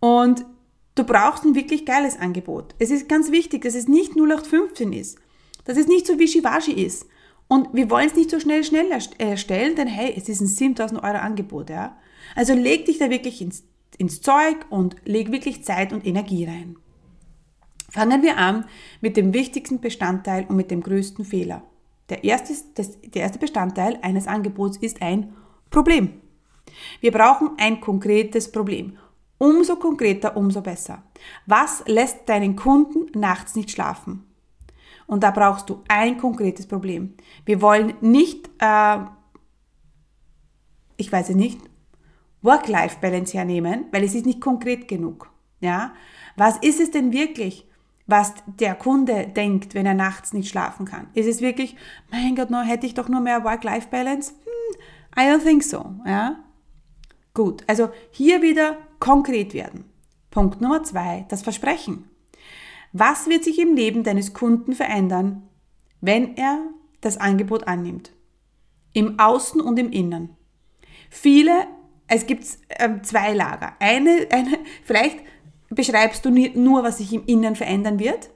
Und 0.00 0.44
du 0.94 1.04
brauchst 1.04 1.44
ein 1.44 1.54
wirklich 1.54 1.86
geiles 1.86 2.18
Angebot. 2.18 2.74
Es 2.78 2.90
ist 2.90 3.08
ganz 3.08 3.30
wichtig, 3.30 3.62
dass 3.62 3.74
es 3.74 3.88
nicht 3.88 4.16
0815 4.16 4.92
ist, 4.92 5.18
dass 5.64 5.78
es 5.78 5.86
nicht 5.86 6.06
so 6.06 6.18
wischiwaschi 6.18 6.72
ist. 6.72 7.06
Und 7.48 7.68
wir 7.72 7.90
wollen 7.90 8.06
es 8.06 8.14
nicht 8.14 8.30
so 8.30 8.40
schnell, 8.40 8.64
schnell 8.64 8.90
erstellen, 9.18 9.76
denn 9.76 9.88
hey, 9.88 10.14
es 10.16 10.28
ist 10.28 10.40
ein 10.40 10.46
7000 10.46 11.02
Euro 11.02 11.18
Angebot, 11.18 11.70
ja. 11.70 11.96
Also 12.34 12.54
leg 12.54 12.86
dich 12.86 12.98
da 12.98 13.10
wirklich 13.10 13.42
ins, 13.42 13.64
ins 13.98 14.22
Zeug 14.22 14.56
und 14.70 14.96
leg 15.04 15.32
wirklich 15.32 15.64
Zeit 15.64 15.92
und 15.92 16.06
Energie 16.06 16.46
rein. 16.46 16.76
Fangen 17.90 18.22
wir 18.22 18.38
an 18.38 18.64
mit 19.02 19.18
dem 19.18 19.34
wichtigsten 19.34 19.80
Bestandteil 19.80 20.46
und 20.48 20.56
mit 20.56 20.70
dem 20.70 20.82
größten 20.82 21.26
Fehler. 21.26 21.62
Der 22.08 22.24
erste, 22.24 22.54
das, 22.74 22.98
der 23.02 23.22
erste 23.22 23.38
Bestandteil 23.38 23.98
eines 24.00 24.26
Angebots 24.26 24.78
ist 24.78 25.02
ein 25.02 25.34
Problem. 25.68 26.14
Wir 27.00 27.12
brauchen 27.12 27.50
ein 27.58 27.80
konkretes 27.80 28.50
Problem. 28.50 28.96
Umso 29.42 29.74
konkreter, 29.74 30.36
umso 30.36 30.60
besser. 30.60 31.02
Was 31.46 31.82
lässt 31.88 32.28
deinen 32.28 32.54
Kunden 32.54 33.18
nachts 33.18 33.56
nicht 33.56 33.72
schlafen? 33.72 34.24
Und 35.08 35.24
da 35.24 35.32
brauchst 35.32 35.68
du 35.68 35.82
ein 35.88 36.16
konkretes 36.16 36.68
Problem. 36.68 37.14
Wir 37.44 37.60
wollen 37.60 37.94
nicht, 38.00 38.48
äh, 38.60 38.98
ich 40.96 41.10
weiß 41.10 41.30
nicht, 41.30 41.58
Work-Life-Balance 42.42 43.36
hernehmen, 43.36 43.86
weil 43.90 44.04
es 44.04 44.14
ist 44.14 44.26
nicht 44.26 44.40
konkret 44.40 44.86
genug. 44.86 45.28
Ja? 45.58 45.92
Was 46.36 46.58
ist 46.58 46.80
es 46.80 46.92
denn 46.92 47.12
wirklich? 47.12 47.68
was 48.06 48.34
der 48.46 48.74
Kunde 48.74 49.28
denkt, 49.28 49.74
wenn 49.74 49.86
er 49.86 49.94
nachts 49.94 50.32
nicht 50.32 50.50
schlafen 50.50 50.86
kann. 50.86 51.06
Ist 51.14 51.28
es 51.28 51.40
wirklich, 51.40 51.76
mein 52.10 52.34
Gott, 52.34 52.50
no, 52.50 52.60
hätte 52.60 52.84
ich 52.84 52.94
doch 52.94 53.08
nur 53.08 53.20
mehr 53.20 53.44
Work-Life-Balance? 53.44 54.32
Hm, 54.32 54.80
I 55.16 55.28
don't 55.28 55.44
think 55.44 55.62
so. 55.62 55.94
Ja? 56.04 56.36
Gut, 57.32 57.62
also 57.68 57.90
hier 58.10 58.42
wieder 58.42 58.76
konkret 59.02 59.52
werden. 59.52 59.84
Punkt 60.30 60.60
Nummer 60.60 60.84
zwei, 60.84 61.26
das 61.28 61.42
Versprechen. 61.42 62.08
Was 62.92 63.28
wird 63.28 63.42
sich 63.42 63.58
im 63.58 63.74
Leben 63.74 64.04
deines 64.04 64.32
Kunden 64.32 64.74
verändern, 64.74 65.42
wenn 66.00 66.36
er 66.36 66.60
das 67.00 67.16
Angebot 67.18 67.66
annimmt? 67.66 68.12
Im 68.92 69.18
Außen 69.18 69.60
und 69.60 69.76
im 69.80 69.90
Innen. 69.90 70.36
Viele, 71.10 71.66
es 72.06 72.26
gibt 72.26 72.46
äh, 72.68 73.02
zwei 73.02 73.32
Lager. 73.34 73.72
Eine, 73.80 74.28
eine, 74.30 74.58
vielleicht 74.84 75.18
beschreibst 75.68 76.24
du 76.24 76.30
nur, 76.30 76.84
was 76.84 76.98
sich 76.98 77.12
im 77.12 77.26
Innen 77.26 77.56
verändern 77.56 77.98
wird, 77.98 78.30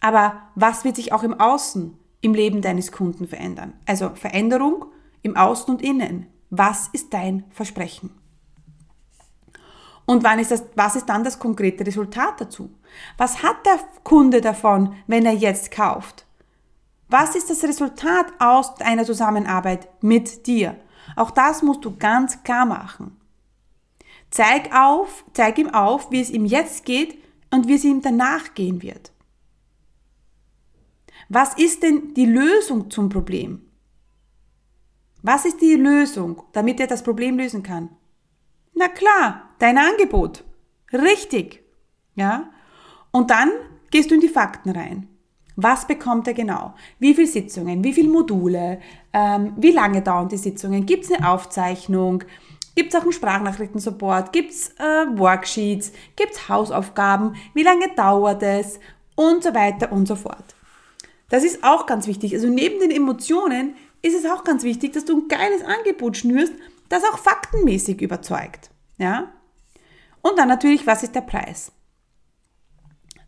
aber 0.00 0.42
was 0.54 0.84
wird 0.84 0.94
sich 0.94 1.12
auch 1.12 1.24
im 1.24 1.34
Außen, 1.34 1.98
im 2.20 2.34
Leben 2.34 2.62
deines 2.62 2.92
Kunden 2.92 3.26
verändern? 3.26 3.72
Also 3.84 4.10
Veränderung 4.14 4.84
im 5.22 5.36
Außen 5.36 5.74
und 5.74 5.82
Innen. 5.82 6.26
Was 6.50 6.88
ist 6.92 7.12
dein 7.12 7.42
Versprechen? 7.50 8.17
Und 10.08 10.24
wann 10.24 10.38
ist 10.38 10.50
das, 10.50 10.64
was 10.74 10.96
ist 10.96 11.04
dann 11.04 11.22
das 11.22 11.38
konkrete 11.38 11.86
Resultat 11.86 12.40
dazu? 12.40 12.70
Was 13.18 13.42
hat 13.42 13.66
der 13.66 13.78
Kunde 14.04 14.40
davon, 14.40 14.94
wenn 15.06 15.26
er 15.26 15.34
jetzt 15.34 15.70
kauft? 15.70 16.24
Was 17.10 17.34
ist 17.34 17.50
das 17.50 17.62
Resultat 17.62 18.24
aus 18.38 18.80
einer 18.80 19.04
Zusammenarbeit 19.04 19.86
mit 20.02 20.46
dir? 20.46 20.76
Auch 21.14 21.30
das 21.30 21.62
musst 21.62 21.84
du 21.84 21.94
ganz 21.94 22.42
klar 22.42 22.64
machen. 22.64 23.18
Zeig 24.30 24.74
auf, 24.74 25.26
zeig 25.34 25.58
ihm 25.58 25.74
auf, 25.74 26.10
wie 26.10 26.22
es 26.22 26.30
ihm 26.30 26.46
jetzt 26.46 26.86
geht 26.86 27.22
und 27.50 27.68
wie 27.68 27.74
es 27.74 27.84
ihm 27.84 28.00
danach 28.00 28.54
gehen 28.54 28.80
wird. 28.80 29.12
Was 31.28 31.52
ist 31.52 31.82
denn 31.82 32.14
die 32.14 32.24
Lösung 32.24 32.90
zum 32.90 33.10
Problem? 33.10 33.60
Was 35.20 35.44
ist 35.44 35.60
die 35.60 35.74
Lösung, 35.74 36.44
damit 36.54 36.80
er 36.80 36.86
das 36.86 37.02
Problem 37.02 37.36
lösen 37.36 37.62
kann? 37.62 37.90
Na 38.78 38.86
klar, 38.86 39.42
dein 39.58 39.76
Angebot. 39.76 40.44
Richtig. 40.92 41.64
Ja? 42.14 42.48
Und 43.10 43.28
dann 43.28 43.50
gehst 43.90 44.08
du 44.08 44.14
in 44.14 44.20
die 44.20 44.28
Fakten 44.28 44.70
rein. 44.70 45.08
Was 45.56 45.88
bekommt 45.88 46.28
er 46.28 46.34
genau? 46.34 46.74
Wie 47.00 47.12
viele 47.12 47.26
Sitzungen? 47.26 47.82
Wie 47.82 47.92
viele 47.92 48.08
Module? 48.08 48.78
Ähm, 49.12 49.54
wie 49.56 49.72
lange 49.72 50.02
dauern 50.02 50.28
die 50.28 50.36
Sitzungen? 50.36 50.86
Gibt 50.86 51.06
es 51.06 51.10
eine 51.10 51.28
Aufzeichnung? 51.28 52.22
Gibt 52.76 52.94
es 52.94 53.00
auch 53.00 53.02
einen 53.02 53.10
Sprachnachrichtensupport? 53.10 54.32
Gibt 54.32 54.52
es 54.52 54.68
äh, 54.78 55.06
Worksheets? 55.18 55.90
Gibt 56.14 56.34
es 56.34 56.48
Hausaufgaben? 56.48 57.34
Wie 57.54 57.64
lange 57.64 57.88
dauert 57.96 58.44
es? 58.44 58.78
Und 59.16 59.42
so 59.42 59.52
weiter 59.56 59.90
und 59.90 60.06
so 60.06 60.14
fort. 60.14 60.54
Das 61.30 61.42
ist 61.42 61.64
auch 61.64 61.86
ganz 61.86 62.06
wichtig. 62.06 62.32
Also 62.32 62.46
neben 62.46 62.78
den 62.78 62.92
Emotionen 62.92 63.74
ist 64.02 64.14
es 64.14 64.30
auch 64.30 64.44
ganz 64.44 64.62
wichtig, 64.62 64.92
dass 64.92 65.04
du 65.04 65.16
ein 65.16 65.26
geiles 65.26 65.64
Angebot 65.64 66.16
schnürst, 66.16 66.52
das 66.88 67.04
auch 67.04 67.18
faktenmäßig 67.18 68.00
überzeugt. 68.00 68.70
Ja? 68.96 69.32
Und 70.22 70.38
dann 70.38 70.48
natürlich, 70.48 70.86
was 70.86 71.02
ist 71.02 71.14
der 71.14 71.20
Preis? 71.22 71.72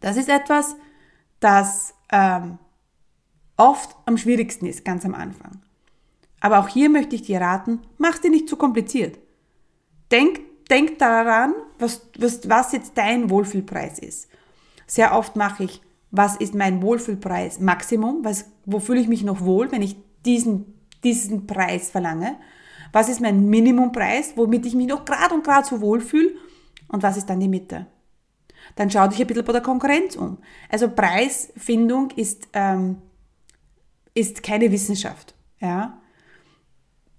Das 0.00 0.17
ist 0.17 0.29
etwas, 0.29 0.76
das 1.40 1.95
ähm, 2.11 2.59
oft 3.57 3.95
am 4.07 4.17
schwierigsten 4.17 4.67
ist, 4.67 4.85
ganz 4.85 5.05
am 5.05 5.14
Anfang. 5.14 5.62
Aber 6.40 6.59
auch 6.59 6.69
hier 6.69 6.88
möchte 6.88 7.14
ich 7.14 7.23
dir 7.23 7.40
raten, 7.40 7.81
mach 7.99 8.19
dir 8.19 8.31
nicht 8.31 8.49
zu 8.49 8.57
kompliziert. 8.57 9.19
Denk, 10.11 10.40
denk 10.69 10.99
daran, 10.99 11.55
was, 11.79 12.09
was, 12.19 12.49
was 12.49 12.73
jetzt 12.73 12.97
dein 12.97 13.31
Wohlfühlpreis 13.31 13.99
ist. 13.99 14.29
Sehr 14.87 15.17
oft 15.17 15.37
mache 15.37 15.64
ich, 15.64 15.83
was 16.11 16.37
ist 16.37 16.55
mein 16.55 16.83
Wohlfühlpreis 16.83 17.61
Maximum, 17.61 18.25
was, 18.25 18.47
wo 18.64 18.81
fühle 18.81 19.00
ich 19.00 19.09
mich 19.09 19.23
noch 19.23 19.43
wohl, 19.43 19.71
wenn 19.71 19.83
ich 19.83 19.97
diesen, 20.25 20.75
diesen 21.05 21.47
Preis 21.47 21.90
verlange. 21.90 22.37
Was 22.92 23.09
ist 23.09 23.20
mein 23.20 23.49
Minimumpreis, 23.49 24.32
womit 24.37 24.66
ich 24.66 24.75
mich 24.75 24.87
noch 24.87 25.04
gerade 25.04 25.35
und 25.35 25.44
gerade 25.44 25.66
so 25.66 25.80
wohlfühle 25.80 26.35
und 26.88 27.02
was 27.02 27.16
ist 27.16 27.26
dann 27.26 27.40
die 27.40 27.49
Mitte. 27.49 27.87
Dann 28.76 28.90
schau 28.90 29.06
dich 29.09 29.20
ein 29.20 29.26
bisschen 29.26 29.44
bei 29.44 29.52
der 29.52 29.62
Konkurrenz 29.62 30.16
um. 30.16 30.38
Also 30.68 30.88
Preisfindung 30.88 32.11
ist, 32.12 32.49
ähm, 32.52 32.99
ist 34.14 34.42
keine 34.42 34.70
Wissenschaft. 34.70 35.35
Ja? 35.61 36.00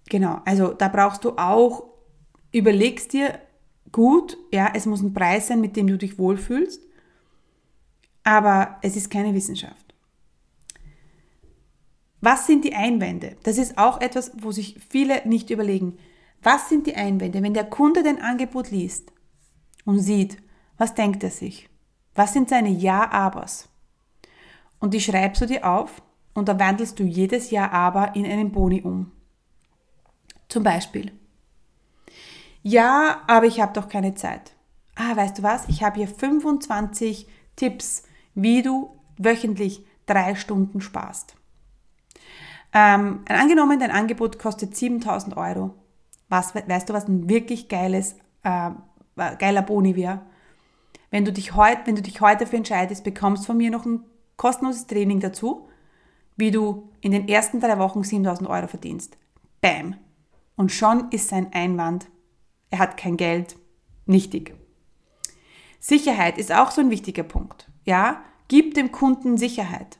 Genau, 0.09 0.41
also 0.45 0.73
da 0.73 0.87
brauchst 0.87 1.23
du 1.23 1.37
auch, 1.37 1.83
überlegst 2.51 3.13
dir 3.13 3.39
gut, 3.91 4.37
ja, 4.51 4.71
es 4.73 4.85
muss 4.85 5.01
ein 5.01 5.13
Preis 5.13 5.47
sein, 5.47 5.61
mit 5.61 5.75
dem 5.75 5.87
du 5.87 5.97
dich 5.97 6.17
wohlfühlst, 6.17 6.81
aber 8.23 8.77
es 8.81 8.95
ist 8.95 9.09
keine 9.09 9.33
Wissenschaft. 9.33 9.90
Was 12.21 12.45
sind 12.45 12.63
die 12.63 12.75
Einwände? 12.75 13.35
Das 13.43 13.57
ist 13.57 13.77
auch 13.77 13.99
etwas, 13.99 14.31
wo 14.37 14.51
sich 14.51 14.79
viele 14.89 15.27
nicht 15.27 15.49
überlegen. 15.49 15.97
Was 16.43 16.69
sind 16.69 16.87
die 16.87 16.95
Einwände? 16.95 17.41
Wenn 17.41 17.53
der 17.53 17.69
Kunde 17.69 18.03
dein 18.03 18.21
Angebot 18.21 18.69
liest 18.71 19.11
und 19.85 19.99
sieht, 19.99 20.37
was 20.77 20.93
denkt 20.93 21.23
er 21.23 21.31
sich? 21.31 21.69
Was 22.13 22.33
sind 22.33 22.49
seine 22.49 22.69
Ja-Abers? 22.69 23.69
Und 24.79 24.93
die 24.93 25.01
schreibst 25.01 25.41
du 25.41 25.47
dir 25.47 25.67
auf 25.67 26.01
und 26.33 26.47
da 26.47 26.59
wandelst 26.59 26.99
du 26.99 27.03
jedes 27.03 27.51
Ja-Aber 27.51 28.15
in 28.15 28.25
einen 28.25 28.51
Boni 28.51 28.81
um. 28.81 29.11
Zum 30.47 30.63
Beispiel. 30.63 31.11
Ja, 32.63 33.21
aber 33.27 33.45
ich 33.45 33.59
habe 33.59 33.73
doch 33.73 33.89
keine 33.89 34.13
Zeit. 34.13 34.53
Ah, 34.95 35.15
weißt 35.15 35.39
du 35.39 35.43
was? 35.43 35.67
Ich 35.69 35.83
habe 35.83 35.97
hier 35.97 36.07
25 36.07 37.27
Tipps, 37.55 38.03
wie 38.35 38.61
du 38.61 38.95
wöchentlich 39.17 39.85
drei 40.05 40.35
Stunden 40.35 40.81
sparst. 40.81 41.35
Ähm, 42.73 43.21
angenommen, 43.27 43.79
dein 43.79 43.91
Angebot 43.91 44.39
kostet 44.39 44.75
7000 44.75 45.35
Euro. 45.37 45.73
Was, 46.29 46.55
weißt 46.55 46.89
du, 46.89 46.93
was 46.93 47.07
ein 47.07 47.29
wirklich 47.29 47.67
geiles, 47.67 48.15
äh, 48.43 48.71
geiler 49.15 49.61
Boni 49.61 49.95
wäre? 49.95 50.21
Wenn 51.09 51.25
du 51.25 51.33
dich 51.33 51.55
heute, 51.55 51.81
wenn 51.85 51.95
du 51.95 52.01
dich 52.01 52.21
heute 52.21 52.45
dafür 52.45 52.57
entscheidest, 52.57 53.03
bekommst 53.03 53.45
von 53.45 53.57
mir 53.57 53.69
noch 53.69 53.85
ein 53.85 54.05
kostenloses 54.37 54.87
Training 54.87 55.19
dazu, 55.19 55.67
wie 56.37 56.51
du 56.51 56.89
in 57.01 57.11
den 57.11 57.27
ersten 57.27 57.59
drei 57.59 57.77
Wochen 57.77 58.03
7000 58.03 58.49
Euro 58.49 58.67
verdienst. 58.67 59.17
Bam. 59.59 59.95
Und 60.55 60.71
schon 60.71 61.09
ist 61.11 61.27
sein 61.27 61.51
Einwand, 61.53 62.07
er 62.69 62.79
hat 62.79 62.95
kein 62.95 63.17
Geld, 63.17 63.57
nichtig. 64.05 64.55
Sicherheit 65.79 66.37
ist 66.37 66.53
auch 66.53 66.71
so 66.71 66.79
ein 66.79 66.89
wichtiger 66.89 67.23
Punkt. 67.23 67.69
Ja, 67.85 68.23
gib 68.47 68.75
dem 68.75 68.91
Kunden 68.91 69.37
Sicherheit. 69.37 69.97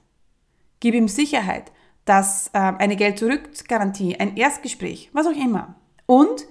Gib 0.79 0.95
ihm 0.95 1.07
Sicherheit, 1.07 1.71
dass 2.05 2.47
äh, 2.53 2.59
eine 2.59 2.95
Geld-Zurück-Garantie, 2.95 4.17
ein 4.17 4.35
Erstgespräch, 4.35 5.09
was 5.13 5.27
auch 5.27 5.31
immer. 5.31 5.75
Und 6.05 6.45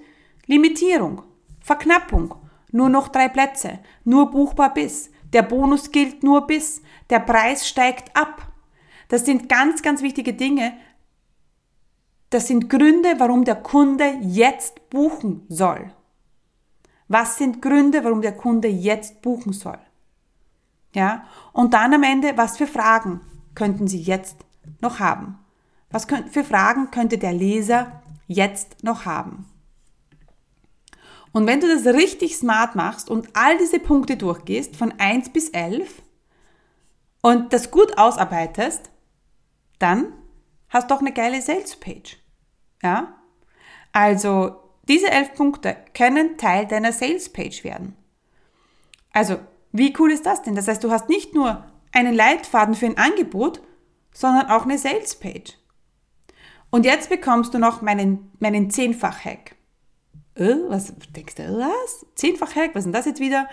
Limitierung, 0.45 1.23
Verknappung, 1.61 2.35
nur 2.71 2.89
noch 2.89 3.09
drei 3.09 3.27
Plätze, 3.27 3.79
nur 4.03 4.31
buchbar 4.31 4.73
bis, 4.73 5.11
der 5.33 5.43
Bonus 5.43 5.91
gilt 5.91 6.23
nur 6.23 6.47
bis, 6.47 6.81
der 7.09 7.19
Preis 7.19 7.67
steigt 7.67 8.15
ab. 8.15 8.47
Das 9.07 9.25
sind 9.25 9.49
ganz, 9.49 9.81
ganz 9.81 10.01
wichtige 10.01 10.33
Dinge, 10.33 10.73
das 12.31 12.47
sind 12.47 12.69
Gründe, 12.69 13.15
warum 13.17 13.43
der 13.43 13.57
Kunde 13.57 14.17
jetzt 14.21 14.89
buchen 14.89 15.45
soll. 15.49 15.91
Was 17.09 17.37
sind 17.37 17.61
Gründe, 17.61 18.05
warum 18.05 18.21
der 18.21 18.37
Kunde 18.37 18.69
jetzt 18.69 19.21
buchen 19.21 19.51
soll? 19.51 19.79
Ja? 20.95 21.25
Und 21.51 21.73
dann 21.73 21.93
am 21.93 22.03
Ende, 22.03 22.37
was 22.37 22.55
für 22.55 22.67
Fragen 22.67 23.19
könnten 23.53 23.87
Sie 23.87 23.99
jetzt 23.99 24.37
noch 24.79 24.99
haben? 24.99 25.39
Was 25.91 26.07
für 26.31 26.43
Fragen 26.43 26.91
könnte 26.91 27.17
der 27.17 27.33
Leser 27.33 28.01
jetzt 28.27 28.83
noch 28.83 29.05
haben? 29.05 29.45
Und 31.33 31.47
wenn 31.47 31.61
du 31.61 31.67
das 31.67 31.85
richtig 31.93 32.35
smart 32.35 32.75
machst 32.75 33.09
und 33.09 33.29
all 33.33 33.57
diese 33.57 33.79
Punkte 33.79 34.17
durchgehst, 34.17 34.75
von 34.75 34.93
1 34.97 35.29
bis 35.29 35.49
11, 35.49 36.01
und 37.21 37.53
das 37.53 37.71
gut 37.71 37.97
ausarbeitest, 37.97 38.89
dann 39.79 40.13
hast 40.69 40.89
du 40.89 40.95
doch 40.95 41.01
eine 41.01 41.13
geile 41.13 41.41
Sales 41.41 41.75
Page. 41.75 42.17
Ja? 42.81 43.15
Also 43.91 44.55
diese 44.87 45.09
elf 45.09 45.33
Punkte 45.35 45.77
können 45.93 46.37
Teil 46.37 46.65
deiner 46.65 46.91
Sales 46.91 47.31
Page 47.31 47.63
werden. 47.63 47.95
Also, 49.13 49.39
wie 49.71 49.93
cool 49.99 50.11
ist 50.11 50.25
das 50.25 50.41
denn? 50.41 50.55
Das 50.55 50.67
heißt, 50.67 50.83
du 50.83 50.91
hast 50.91 51.09
nicht 51.09 51.33
nur 51.33 51.65
einen 51.91 52.13
Leitfaden 52.13 52.75
für 52.75 52.87
ein 52.87 52.97
Angebot, 52.97 53.61
sondern 54.13 54.47
auch 54.47 54.63
eine 54.63 54.77
Sales 54.77 55.15
Page. 55.15 55.57
Und 56.71 56.85
jetzt 56.85 57.09
bekommst 57.09 57.53
du 57.53 57.59
noch 57.59 57.81
meinen, 57.81 58.31
meinen 58.39 58.71
Zehnfach-Hack. 58.71 59.55
Äh, 60.35 60.55
was 60.67 60.93
denkst 61.15 61.35
du, 61.35 61.43
was? 61.59 62.05
Zehnfach-Hack? 62.15 62.71
Was 62.73 62.79
ist 62.79 62.85
denn 62.85 62.93
das 62.93 63.05
jetzt 63.05 63.19
wieder? 63.19 63.47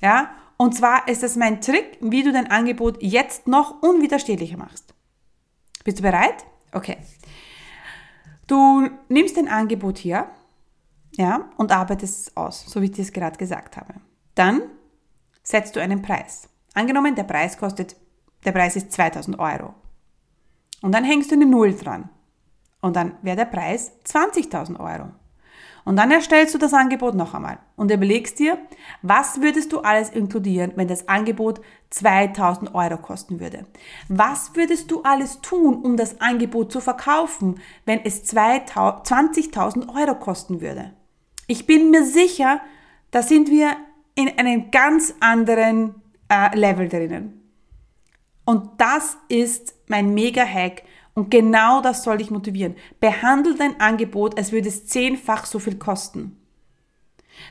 Ja, 0.00 0.30
und 0.56 0.74
zwar 0.74 1.06
ist 1.08 1.22
das 1.22 1.36
mein 1.36 1.60
Trick, 1.60 1.98
wie 2.00 2.22
du 2.22 2.32
dein 2.32 2.50
Angebot 2.50 3.02
jetzt 3.02 3.46
noch 3.46 3.82
unwiderstehlicher 3.82 4.56
machst. 4.56 4.94
Bist 5.84 5.98
du 5.98 6.02
bereit? 6.02 6.44
Okay. 6.72 6.96
Du 8.46 8.88
nimmst 9.08 9.38
ein 9.38 9.48
Angebot 9.48 9.98
hier 9.98 10.28
ja, 11.16 11.50
und 11.56 11.70
arbeitest 11.70 12.28
es 12.28 12.36
aus, 12.36 12.64
so 12.66 12.80
wie 12.80 12.86
ich 12.86 12.92
dir 12.92 13.02
es 13.02 13.12
gerade 13.12 13.38
gesagt 13.38 13.76
habe. 13.76 13.94
Dann 14.34 14.62
setzt 15.42 15.76
du 15.76 15.80
einen 15.80 16.02
Preis. 16.02 16.48
Angenommen, 16.74 17.14
der 17.14 17.24
Preis 17.24 17.56
kostet, 17.56 17.96
der 18.44 18.52
Preis 18.52 18.76
ist 18.76 18.92
2000 18.92 19.38
Euro. 19.38 19.74
Und 20.82 20.92
dann 20.92 21.04
hängst 21.04 21.30
du 21.30 21.36
eine 21.36 21.46
Null 21.46 21.74
dran. 21.74 22.10
Und 22.84 22.96
dann 22.96 23.16
wäre 23.22 23.38
der 23.38 23.46
Preis 23.46 23.92
20.000 24.06 24.78
Euro. 24.78 25.08
Und 25.86 25.96
dann 25.96 26.10
erstellst 26.10 26.54
du 26.54 26.58
das 26.58 26.74
Angebot 26.74 27.14
noch 27.14 27.32
einmal 27.32 27.58
und 27.76 27.90
überlegst 27.90 28.38
dir, 28.38 28.58
was 29.00 29.40
würdest 29.40 29.72
du 29.72 29.80
alles 29.80 30.10
inkludieren, 30.10 30.72
wenn 30.76 30.86
das 30.86 31.08
Angebot 31.08 31.62
2000 31.88 32.74
Euro 32.74 32.98
kosten 32.98 33.40
würde? 33.40 33.64
Was 34.08 34.54
würdest 34.54 34.90
du 34.90 35.00
alles 35.00 35.40
tun, 35.40 35.82
um 35.82 35.96
das 35.96 36.20
Angebot 36.20 36.72
zu 36.72 36.82
verkaufen, 36.82 37.58
wenn 37.86 38.04
es 38.04 38.30
20.000 38.30 39.88
Euro 39.98 40.18
kosten 40.18 40.60
würde? 40.60 40.92
Ich 41.46 41.66
bin 41.66 41.90
mir 41.90 42.04
sicher, 42.04 42.60
da 43.12 43.22
sind 43.22 43.50
wir 43.50 43.78
in 44.14 44.28
einem 44.38 44.70
ganz 44.70 45.14
anderen 45.20 45.94
äh, 46.28 46.54
Level 46.54 46.90
drinnen. 46.90 47.50
Und 48.44 48.78
das 48.78 49.16
ist 49.28 49.74
mein 49.88 50.12
Mega-Hack, 50.12 50.82
und 51.14 51.30
genau 51.30 51.80
das 51.80 52.02
soll 52.02 52.18
dich 52.18 52.30
motivieren. 52.30 52.74
Behandle 53.00 53.54
dein 53.54 53.80
Angebot, 53.80 54.36
als 54.36 54.52
würde 54.52 54.68
es 54.68 54.86
zehnfach 54.86 55.46
so 55.46 55.58
viel 55.58 55.76
kosten. 55.76 56.40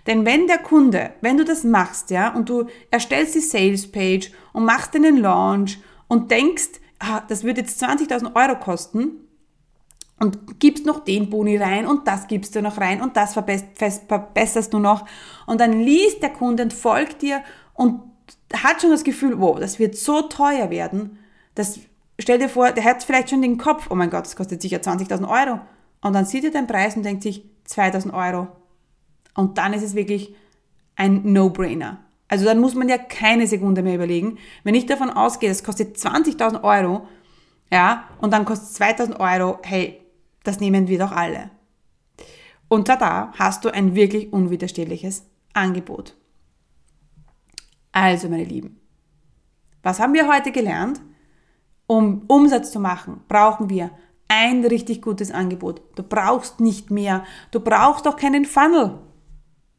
Denn 0.07 0.25
wenn 0.25 0.47
der 0.47 0.59
Kunde, 0.59 1.11
wenn 1.21 1.37
du 1.37 1.45
das 1.45 1.63
machst, 1.63 2.09
ja, 2.09 2.33
und 2.33 2.49
du 2.49 2.67
erstellst 2.91 3.35
die 3.35 3.39
Sales 3.39 3.91
Page 3.91 4.31
und 4.53 4.65
machst 4.65 4.95
einen 4.95 5.17
Launch 5.17 5.79
und 6.07 6.31
denkst, 6.31 6.79
ah, 6.99 7.21
das 7.27 7.43
würde 7.43 7.61
jetzt 7.61 7.81
20.000 7.83 8.35
Euro 8.35 8.59
kosten 8.59 9.11
und 10.19 10.59
gibst 10.59 10.85
noch 10.85 11.03
den 11.03 11.29
Boni 11.29 11.57
rein 11.57 11.85
und 11.85 12.07
das 12.07 12.27
gibst 12.27 12.55
du 12.55 12.61
noch 12.61 12.79
rein 12.79 13.01
und 13.01 13.17
das 13.17 13.33
verbesserst 13.33 14.73
du 14.73 14.79
noch 14.79 15.05
und 15.45 15.59
dann 15.59 15.81
liest 15.81 16.21
der 16.21 16.29
Kunde 16.29 16.63
und 16.63 16.73
folgt 16.73 17.21
dir 17.21 17.43
und 17.73 18.01
hat 18.53 18.81
schon 18.81 18.91
das 18.91 19.03
Gefühl, 19.03 19.39
wow, 19.39 19.59
das 19.59 19.79
wird 19.79 19.95
so 19.95 20.21
teuer 20.23 20.69
werden, 20.69 21.17
das 21.55 21.79
stell 22.19 22.39
dir 22.39 22.49
vor, 22.49 22.71
der 22.71 22.83
hat 22.83 23.03
vielleicht 23.03 23.29
schon 23.29 23.41
den 23.41 23.57
Kopf, 23.57 23.87
oh 23.89 23.95
mein 23.95 24.09
Gott, 24.09 24.25
das 24.25 24.35
kostet 24.35 24.61
sicher 24.61 24.77
20.000 24.77 25.27
Euro. 25.27 25.59
Und 26.01 26.13
dann 26.13 26.25
sieht 26.25 26.43
er 26.43 26.51
den 26.51 26.67
Preis 26.67 26.95
und 26.95 27.03
denkt 27.03 27.23
sich 27.23 27.43
2.000 27.67 28.13
Euro. 28.13 28.47
Und 29.35 29.57
dann 29.57 29.73
ist 29.73 29.83
es 29.83 29.95
wirklich 29.95 30.35
ein 30.95 31.31
No-Brainer. 31.31 31.99
Also 32.27 32.45
dann 32.45 32.59
muss 32.59 32.75
man 32.75 32.89
ja 32.89 32.97
keine 32.97 33.47
Sekunde 33.47 33.83
mehr 33.83 33.95
überlegen. 33.95 34.37
Wenn 34.63 34.75
ich 34.75 34.85
davon 34.85 35.09
ausgehe, 35.09 35.49
das 35.49 35.63
kostet 35.63 35.97
20.000 35.97 36.63
Euro, 36.63 37.07
ja, 37.71 38.07
und 38.19 38.31
dann 38.31 38.45
kostet 38.45 38.69
es 38.69 38.79
2.000 38.79 39.19
Euro, 39.19 39.59
hey, 39.63 39.99
das 40.43 40.59
nehmen 40.59 40.87
wir 40.87 40.99
doch 40.99 41.11
alle. 41.11 41.49
Und 42.67 42.87
tada, 42.87 43.31
hast 43.37 43.65
du 43.65 43.69
ein 43.69 43.95
wirklich 43.95 44.33
unwiderstehliches 44.33 45.25
Angebot. 45.53 46.15
Also, 47.91 48.29
meine 48.29 48.45
Lieben, 48.45 48.79
was 49.83 49.99
haben 49.99 50.13
wir 50.13 50.27
heute 50.27 50.51
gelernt? 50.51 50.99
Um 51.87 52.23
Umsatz 52.27 52.71
zu 52.71 52.79
machen, 52.79 53.21
brauchen 53.27 53.69
wir 53.69 53.91
ein 54.27 54.65
richtig 54.65 55.01
gutes 55.01 55.31
Angebot. 55.31 55.81
Du 55.95 56.03
brauchst 56.03 56.59
nicht 56.59 56.89
mehr. 56.89 57.23
Du 57.51 57.59
brauchst 57.59 58.07
auch 58.07 58.15
keinen 58.15 58.45
Funnel. 58.45 58.99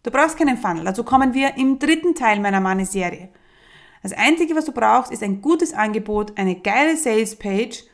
Du 0.02 0.10
brauchst 0.10 0.36
keinen 0.36 0.58
Funnel. 0.58 0.84
Dazu 0.84 1.02
kommen 1.02 1.34
wir 1.34 1.56
im 1.56 1.78
dritten 1.78 2.14
Teil 2.14 2.40
meiner 2.40 2.60
Money-Serie. 2.60 3.30
Das 4.02 4.12
Einzige, 4.12 4.54
was 4.54 4.66
du 4.66 4.72
brauchst, 4.72 5.10
ist 5.10 5.22
ein 5.22 5.40
gutes 5.40 5.72
Angebot, 5.72 6.36
eine 6.36 6.56
geile 6.56 6.96
Sales-Page 6.96 7.84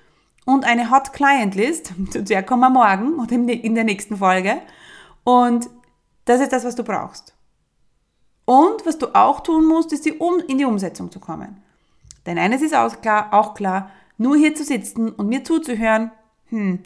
und 0.45 0.65
eine 0.65 0.91
Hot 0.91 1.13
Client 1.13 1.55
List. 1.55 1.93
Zu 2.11 2.25
der 2.25 2.43
kommen 2.43 2.63
wir 2.63 2.71
morgen 2.71 3.21
oder 3.21 3.33
in 3.33 3.75
der 3.75 3.85
nächsten 3.85 4.17
Folge. 4.17 4.61
Und 5.23 5.71
das 6.25 6.41
ist 6.41 6.53
das, 6.53 6.65
was 6.65 6.75
du 6.75 6.83
brauchst. 6.83 7.35
Und 8.45 8.85
was 8.85 8.99
du 8.99 9.15
auch 9.15 9.41
tun 9.41 9.65
musst, 9.65 9.93
ist 9.93 10.05
die 10.05 10.15
um 10.15 10.41
in 10.41 10.59
die 10.59 10.65
Umsetzung 10.65 11.13
zu 11.13 11.21
kommen. 11.21 11.63
Denn 12.27 12.37
eines 12.37 12.63
ist 12.63 12.75
auch 12.75 13.01
klar, 13.01 13.29
auch 13.33 13.55
klar, 13.55 13.91
nur 14.21 14.37
hier 14.37 14.55
zu 14.55 14.65
sitzen 14.65 15.09
und 15.09 15.29
mir 15.29 15.45
zuzuhören, 15.45 16.13
hm, 16.51 16.81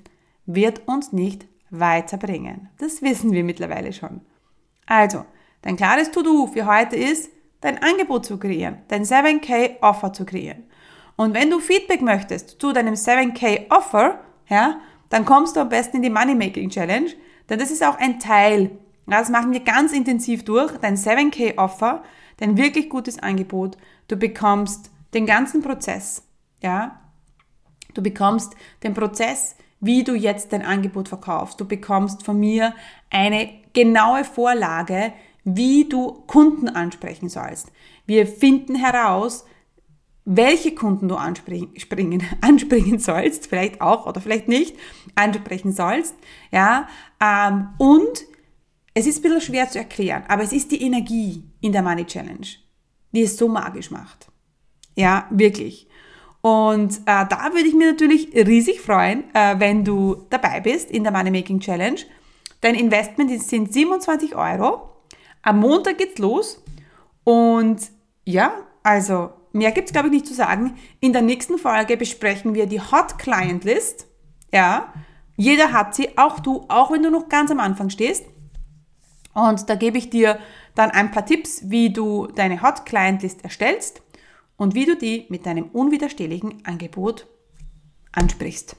wird 0.47 0.87
uns 0.87 1.12
nicht 1.12 1.47
weiterbringen. 1.68 2.68
Das 2.79 3.03
wissen 3.03 3.33
wir 3.33 3.42
mittlerweile 3.42 3.92
schon. 3.92 4.20
Also, 4.87 5.25
dein 5.62 5.77
klares 5.77 6.12
To-Do 6.12 6.47
für 6.47 6.66
heute 6.66 6.94
ist, 6.94 7.33
dein 7.61 7.83
Angebot 7.83 8.25
zu 8.25 8.38
kreieren, 8.38 8.79
dein 8.87 9.05
7K 9.05 9.83
Offer 9.83 10.12
zu 10.12 10.25
kreieren. 10.25 10.62
Und 11.16 11.35
wenn 11.35 11.51
du 11.51 11.59
Feedback 11.59 12.03
möchtest 12.03 12.61
zu 12.61 12.73
deinem 12.73 12.94
7K 12.94 13.68
Offer, 13.68 14.20
ja, 14.49 14.79
dann 15.09 15.25
kommst 15.25 15.57
du 15.57 15.61
am 15.61 15.70
besten 15.70 15.97
in 15.97 16.03
die 16.03 16.11
Money 16.11 16.37
Making 16.37 16.70
Challenge, 16.70 17.11
denn 17.51 17.59
das 17.59 17.73
ist 17.73 17.85
auch 17.85 17.99
ein 17.99 18.20
Teil. 18.20 18.70
Das 19.09 19.29
machen 19.29 19.51
wir 19.51 19.61
ganz 19.61 19.92
intensiv 19.92 20.44
durch, 20.44 20.77
dein 20.79 20.97
7K 20.97 21.59
Offer, 21.59 22.05
dein 22.37 22.57
wirklich 22.57 22.88
gutes 22.88 23.18
Angebot. 23.18 23.77
Du 24.07 24.16
bekommst 24.16 24.92
den 25.14 25.27
ganzen 25.27 25.62
Prozess, 25.62 26.23
ja, 26.62 27.01
Du 27.94 28.02
bekommst 28.02 28.54
den 28.83 28.94
Prozess, 28.94 29.57
wie 29.80 30.04
du 30.04 30.14
jetzt 30.14 30.52
dein 30.52 30.62
Angebot 30.62 31.09
verkaufst. 31.09 31.61
Du 31.61 31.64
bekommst 31.64 32.24
von 32.24 32.38
mir 32.38 32.74
eine 33.11 33.50
genaue 33.72 34.24
Vorlage, 34.24 35.12
wie 35.44 35.88
du 35.88 36.22
Kunden 36.26 36.68
ansprechen 36.68 37.28
sollst. 37.28 37.70
Wir 38.07 38.26
finden 38.26 38.76
heraus, 38.76 39.44
welche 40.24 40.74
Kunden 40.74 41.09
du 41.09 41.16
anspringen, 41.16 42.22
anspringen 42.40 42.98
sollst, 42.98 43.46
vielleicht 43.46 43.80
auch 43.80 44.07
oder 44.07 44.20
vielleicht 44.20 44.48
nicht, 44.48 44.76
ansprechen 45.14 45.72
sollst, 45.72 46.14
ja, 46.50 46.88
ähm, 47.20 47.68
und 47.78 48.24
es 48.94 49.07
ist 49.07 49.18
ein 49.18 49.22
bisschen 49.22 49.40
schwer 49.40 49.68
zu 49.68 49.78
erklären, 49.78 50.24
aber 50.28 50.42
es 50.42 50.52
ist 50.52 50.70
die 50.70 50.83
Energie 50.83 51.44
in 51.61 51.72
der 51.72 51.83
Money 51.83 52.07
Challenge, 52.07 52.46
die 53.12 53.22
es 53.22 53.37
so 53.37 53.48
magisch 53.48 53.90
macht. 53.90 54.28
Ja, 54.96 55.26
wirklich. 55.30 55.88
Und 56.44 56.98
äh, 57.07 57.24
da 57.26 57.48
würde 57.54 57.66
ich 57.66 57.72
mir 57.72 57.92
natürlich 57.92 58.35
riesig 58.35 58.83
freuen, 58.83 59.24
äh, 59.35 59.59
wenn 59.59 59.83
du 59.83 60.26
dabei 60.28 60.61
bist 60.61 60.90
in 60.90 61.02
der 61.02 61.11
Money 61.11 61.30
Making 61.30 61.59
Challenge. 61.59 61.98
Dein 62.61 62.74
Investment 62.74 63.42
sind 63.42 63.72
27 63.72 64.37
Euro. 64.37 64.90
Am 65.40 65.59
Montag 65.61 65.96
geht's 65.96 66.18
los. 66.18 66.62
Und 67.24 67.78
ja, 68.26 68.52
also 68.83 69.30
mehr 69.52 69.72
gibt's 69.72 69.92
glaube 69.92 70.09
ich 70.09 70.12
nicht 70.12 70.26
zu 70.26 70.35
sagen. 70.35 70.76
In 71.00 71.14
der 71.14 71.22
nächsten 71.22 71.57
Folge 71.57 71.96
besprechen 71.96 72.52
wir 72.52 72.66
die 72.66 72.83
Hot 72.83 73.18
Client 73.18 73.64
List. 73.64 74.07
Ja, 74.52 74.92
jeder 75.37 75.72
hat 75.72 75.94
sie, 75.94 76.18
auch 76.18 76.40
du, 76.40 76.66
auch 76.68 76.90
wenn 76.90 77.02
du 77.02 77.11
noch 77.11 77.30
ganz 77.30 77.50
am 77.52 77.59
Anfang 77.59 77.88
stehst. 77.88 78.26
Und 79.33 79.70
da 79.70 79.76
gebe 79.76 79.96
ich 79.96 80.11
dir 80.11 80.38
dann 80.74 80.90
ein 80.90 81.11
paar 81.11 81.24
Tipps, 81.24 81.70
wie 81.70 81.90
du 81.90 82.26
deine 82.26 82.61
Hot 82.61 82.85
Client 82.85 83.22
List 83.22 83.42
erstellst 83.44 84.04
und 84.64 84.74
wie 84.74 84.87
du 84.87 84.96
die 84.96 85.27
mit 85.29 85.44
deinem 85.44 85.66
unwiderstehlichen 85.66 86.64
Angebot 86.64 87.27
ansprichst. 88.12 88.77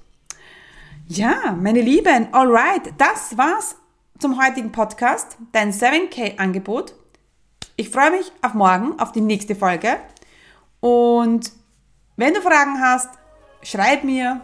Ja, 1.07 1.55
meine 1.61 1.81
Lieben, 1.81 2.33
alright, 2.33 2.91
das 2.97 3.37
war's 3.37 3.75
zum 4.17 4.43
heutigen 4.43 4.71
Podcast, 4.71 5.37
dein 5.51 5.71
7K-Angebot. 5.71 6.95
Ich 7.75 7.89
freue 7.89 8.09
mich 8.09 8.31
auf 8.41 8.55
morgen, 8.55 8.99
auf 8.99 9.11
die 9.11 9.21
nächste 9.21 9.55
Folge. 9.55 9.97
Und 10.79 11.51
wenn 12.15 12.33
du 12.33 12.41
Fragen 12.41 12.81
hast, 12.81 13.09
schreib 13.61 14.03
mir, 14.03 14.41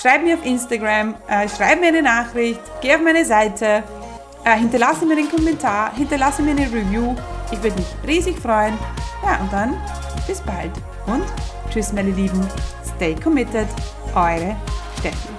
schreib 0.00 0.22
mir 0.22 0.36
auf 0.36 0.46
Instagram, 0.46 1.16
äh, 1.26 1.48
schreib 1.48 1.80
mir 1.80 1.88
eine 1.88 2.02
Nachricht, 2.02 2.60
geh 2.82 2.94
auf 2.94 3.02
meine 3.02 3.24
Seite, 3.24 3.82
äh, 4.44 4.56
hinterlasse 4.56 5.06
mir 5.06 5.16
einen 5.16 5.28
Kommentar, 5.28 5.92
hinterlasse 5.96 6.42
mir 6.42 6.52
eine 6.52 6.66
Review. 6.66 7.16
Ich 7.50 7.60
würde 7.60 7.74
mich 7.74 7.88
riesig 8.06 8.38
freuen. 8.38 8.78
Ja, 9.24 9.40
und 9.40 9.52
dann 9.52 9.76
bis 10.26 10.40
bald 10.40 10.72
und 11.06 11.24
tschüss 11.70 11.92
meine 11.92 12.10
Lieben. 12.10 12.46
Stay 12.96 13.14
committed, 13.14 13.68
eure 14.14 14.56
Steffi. 14.98 15.35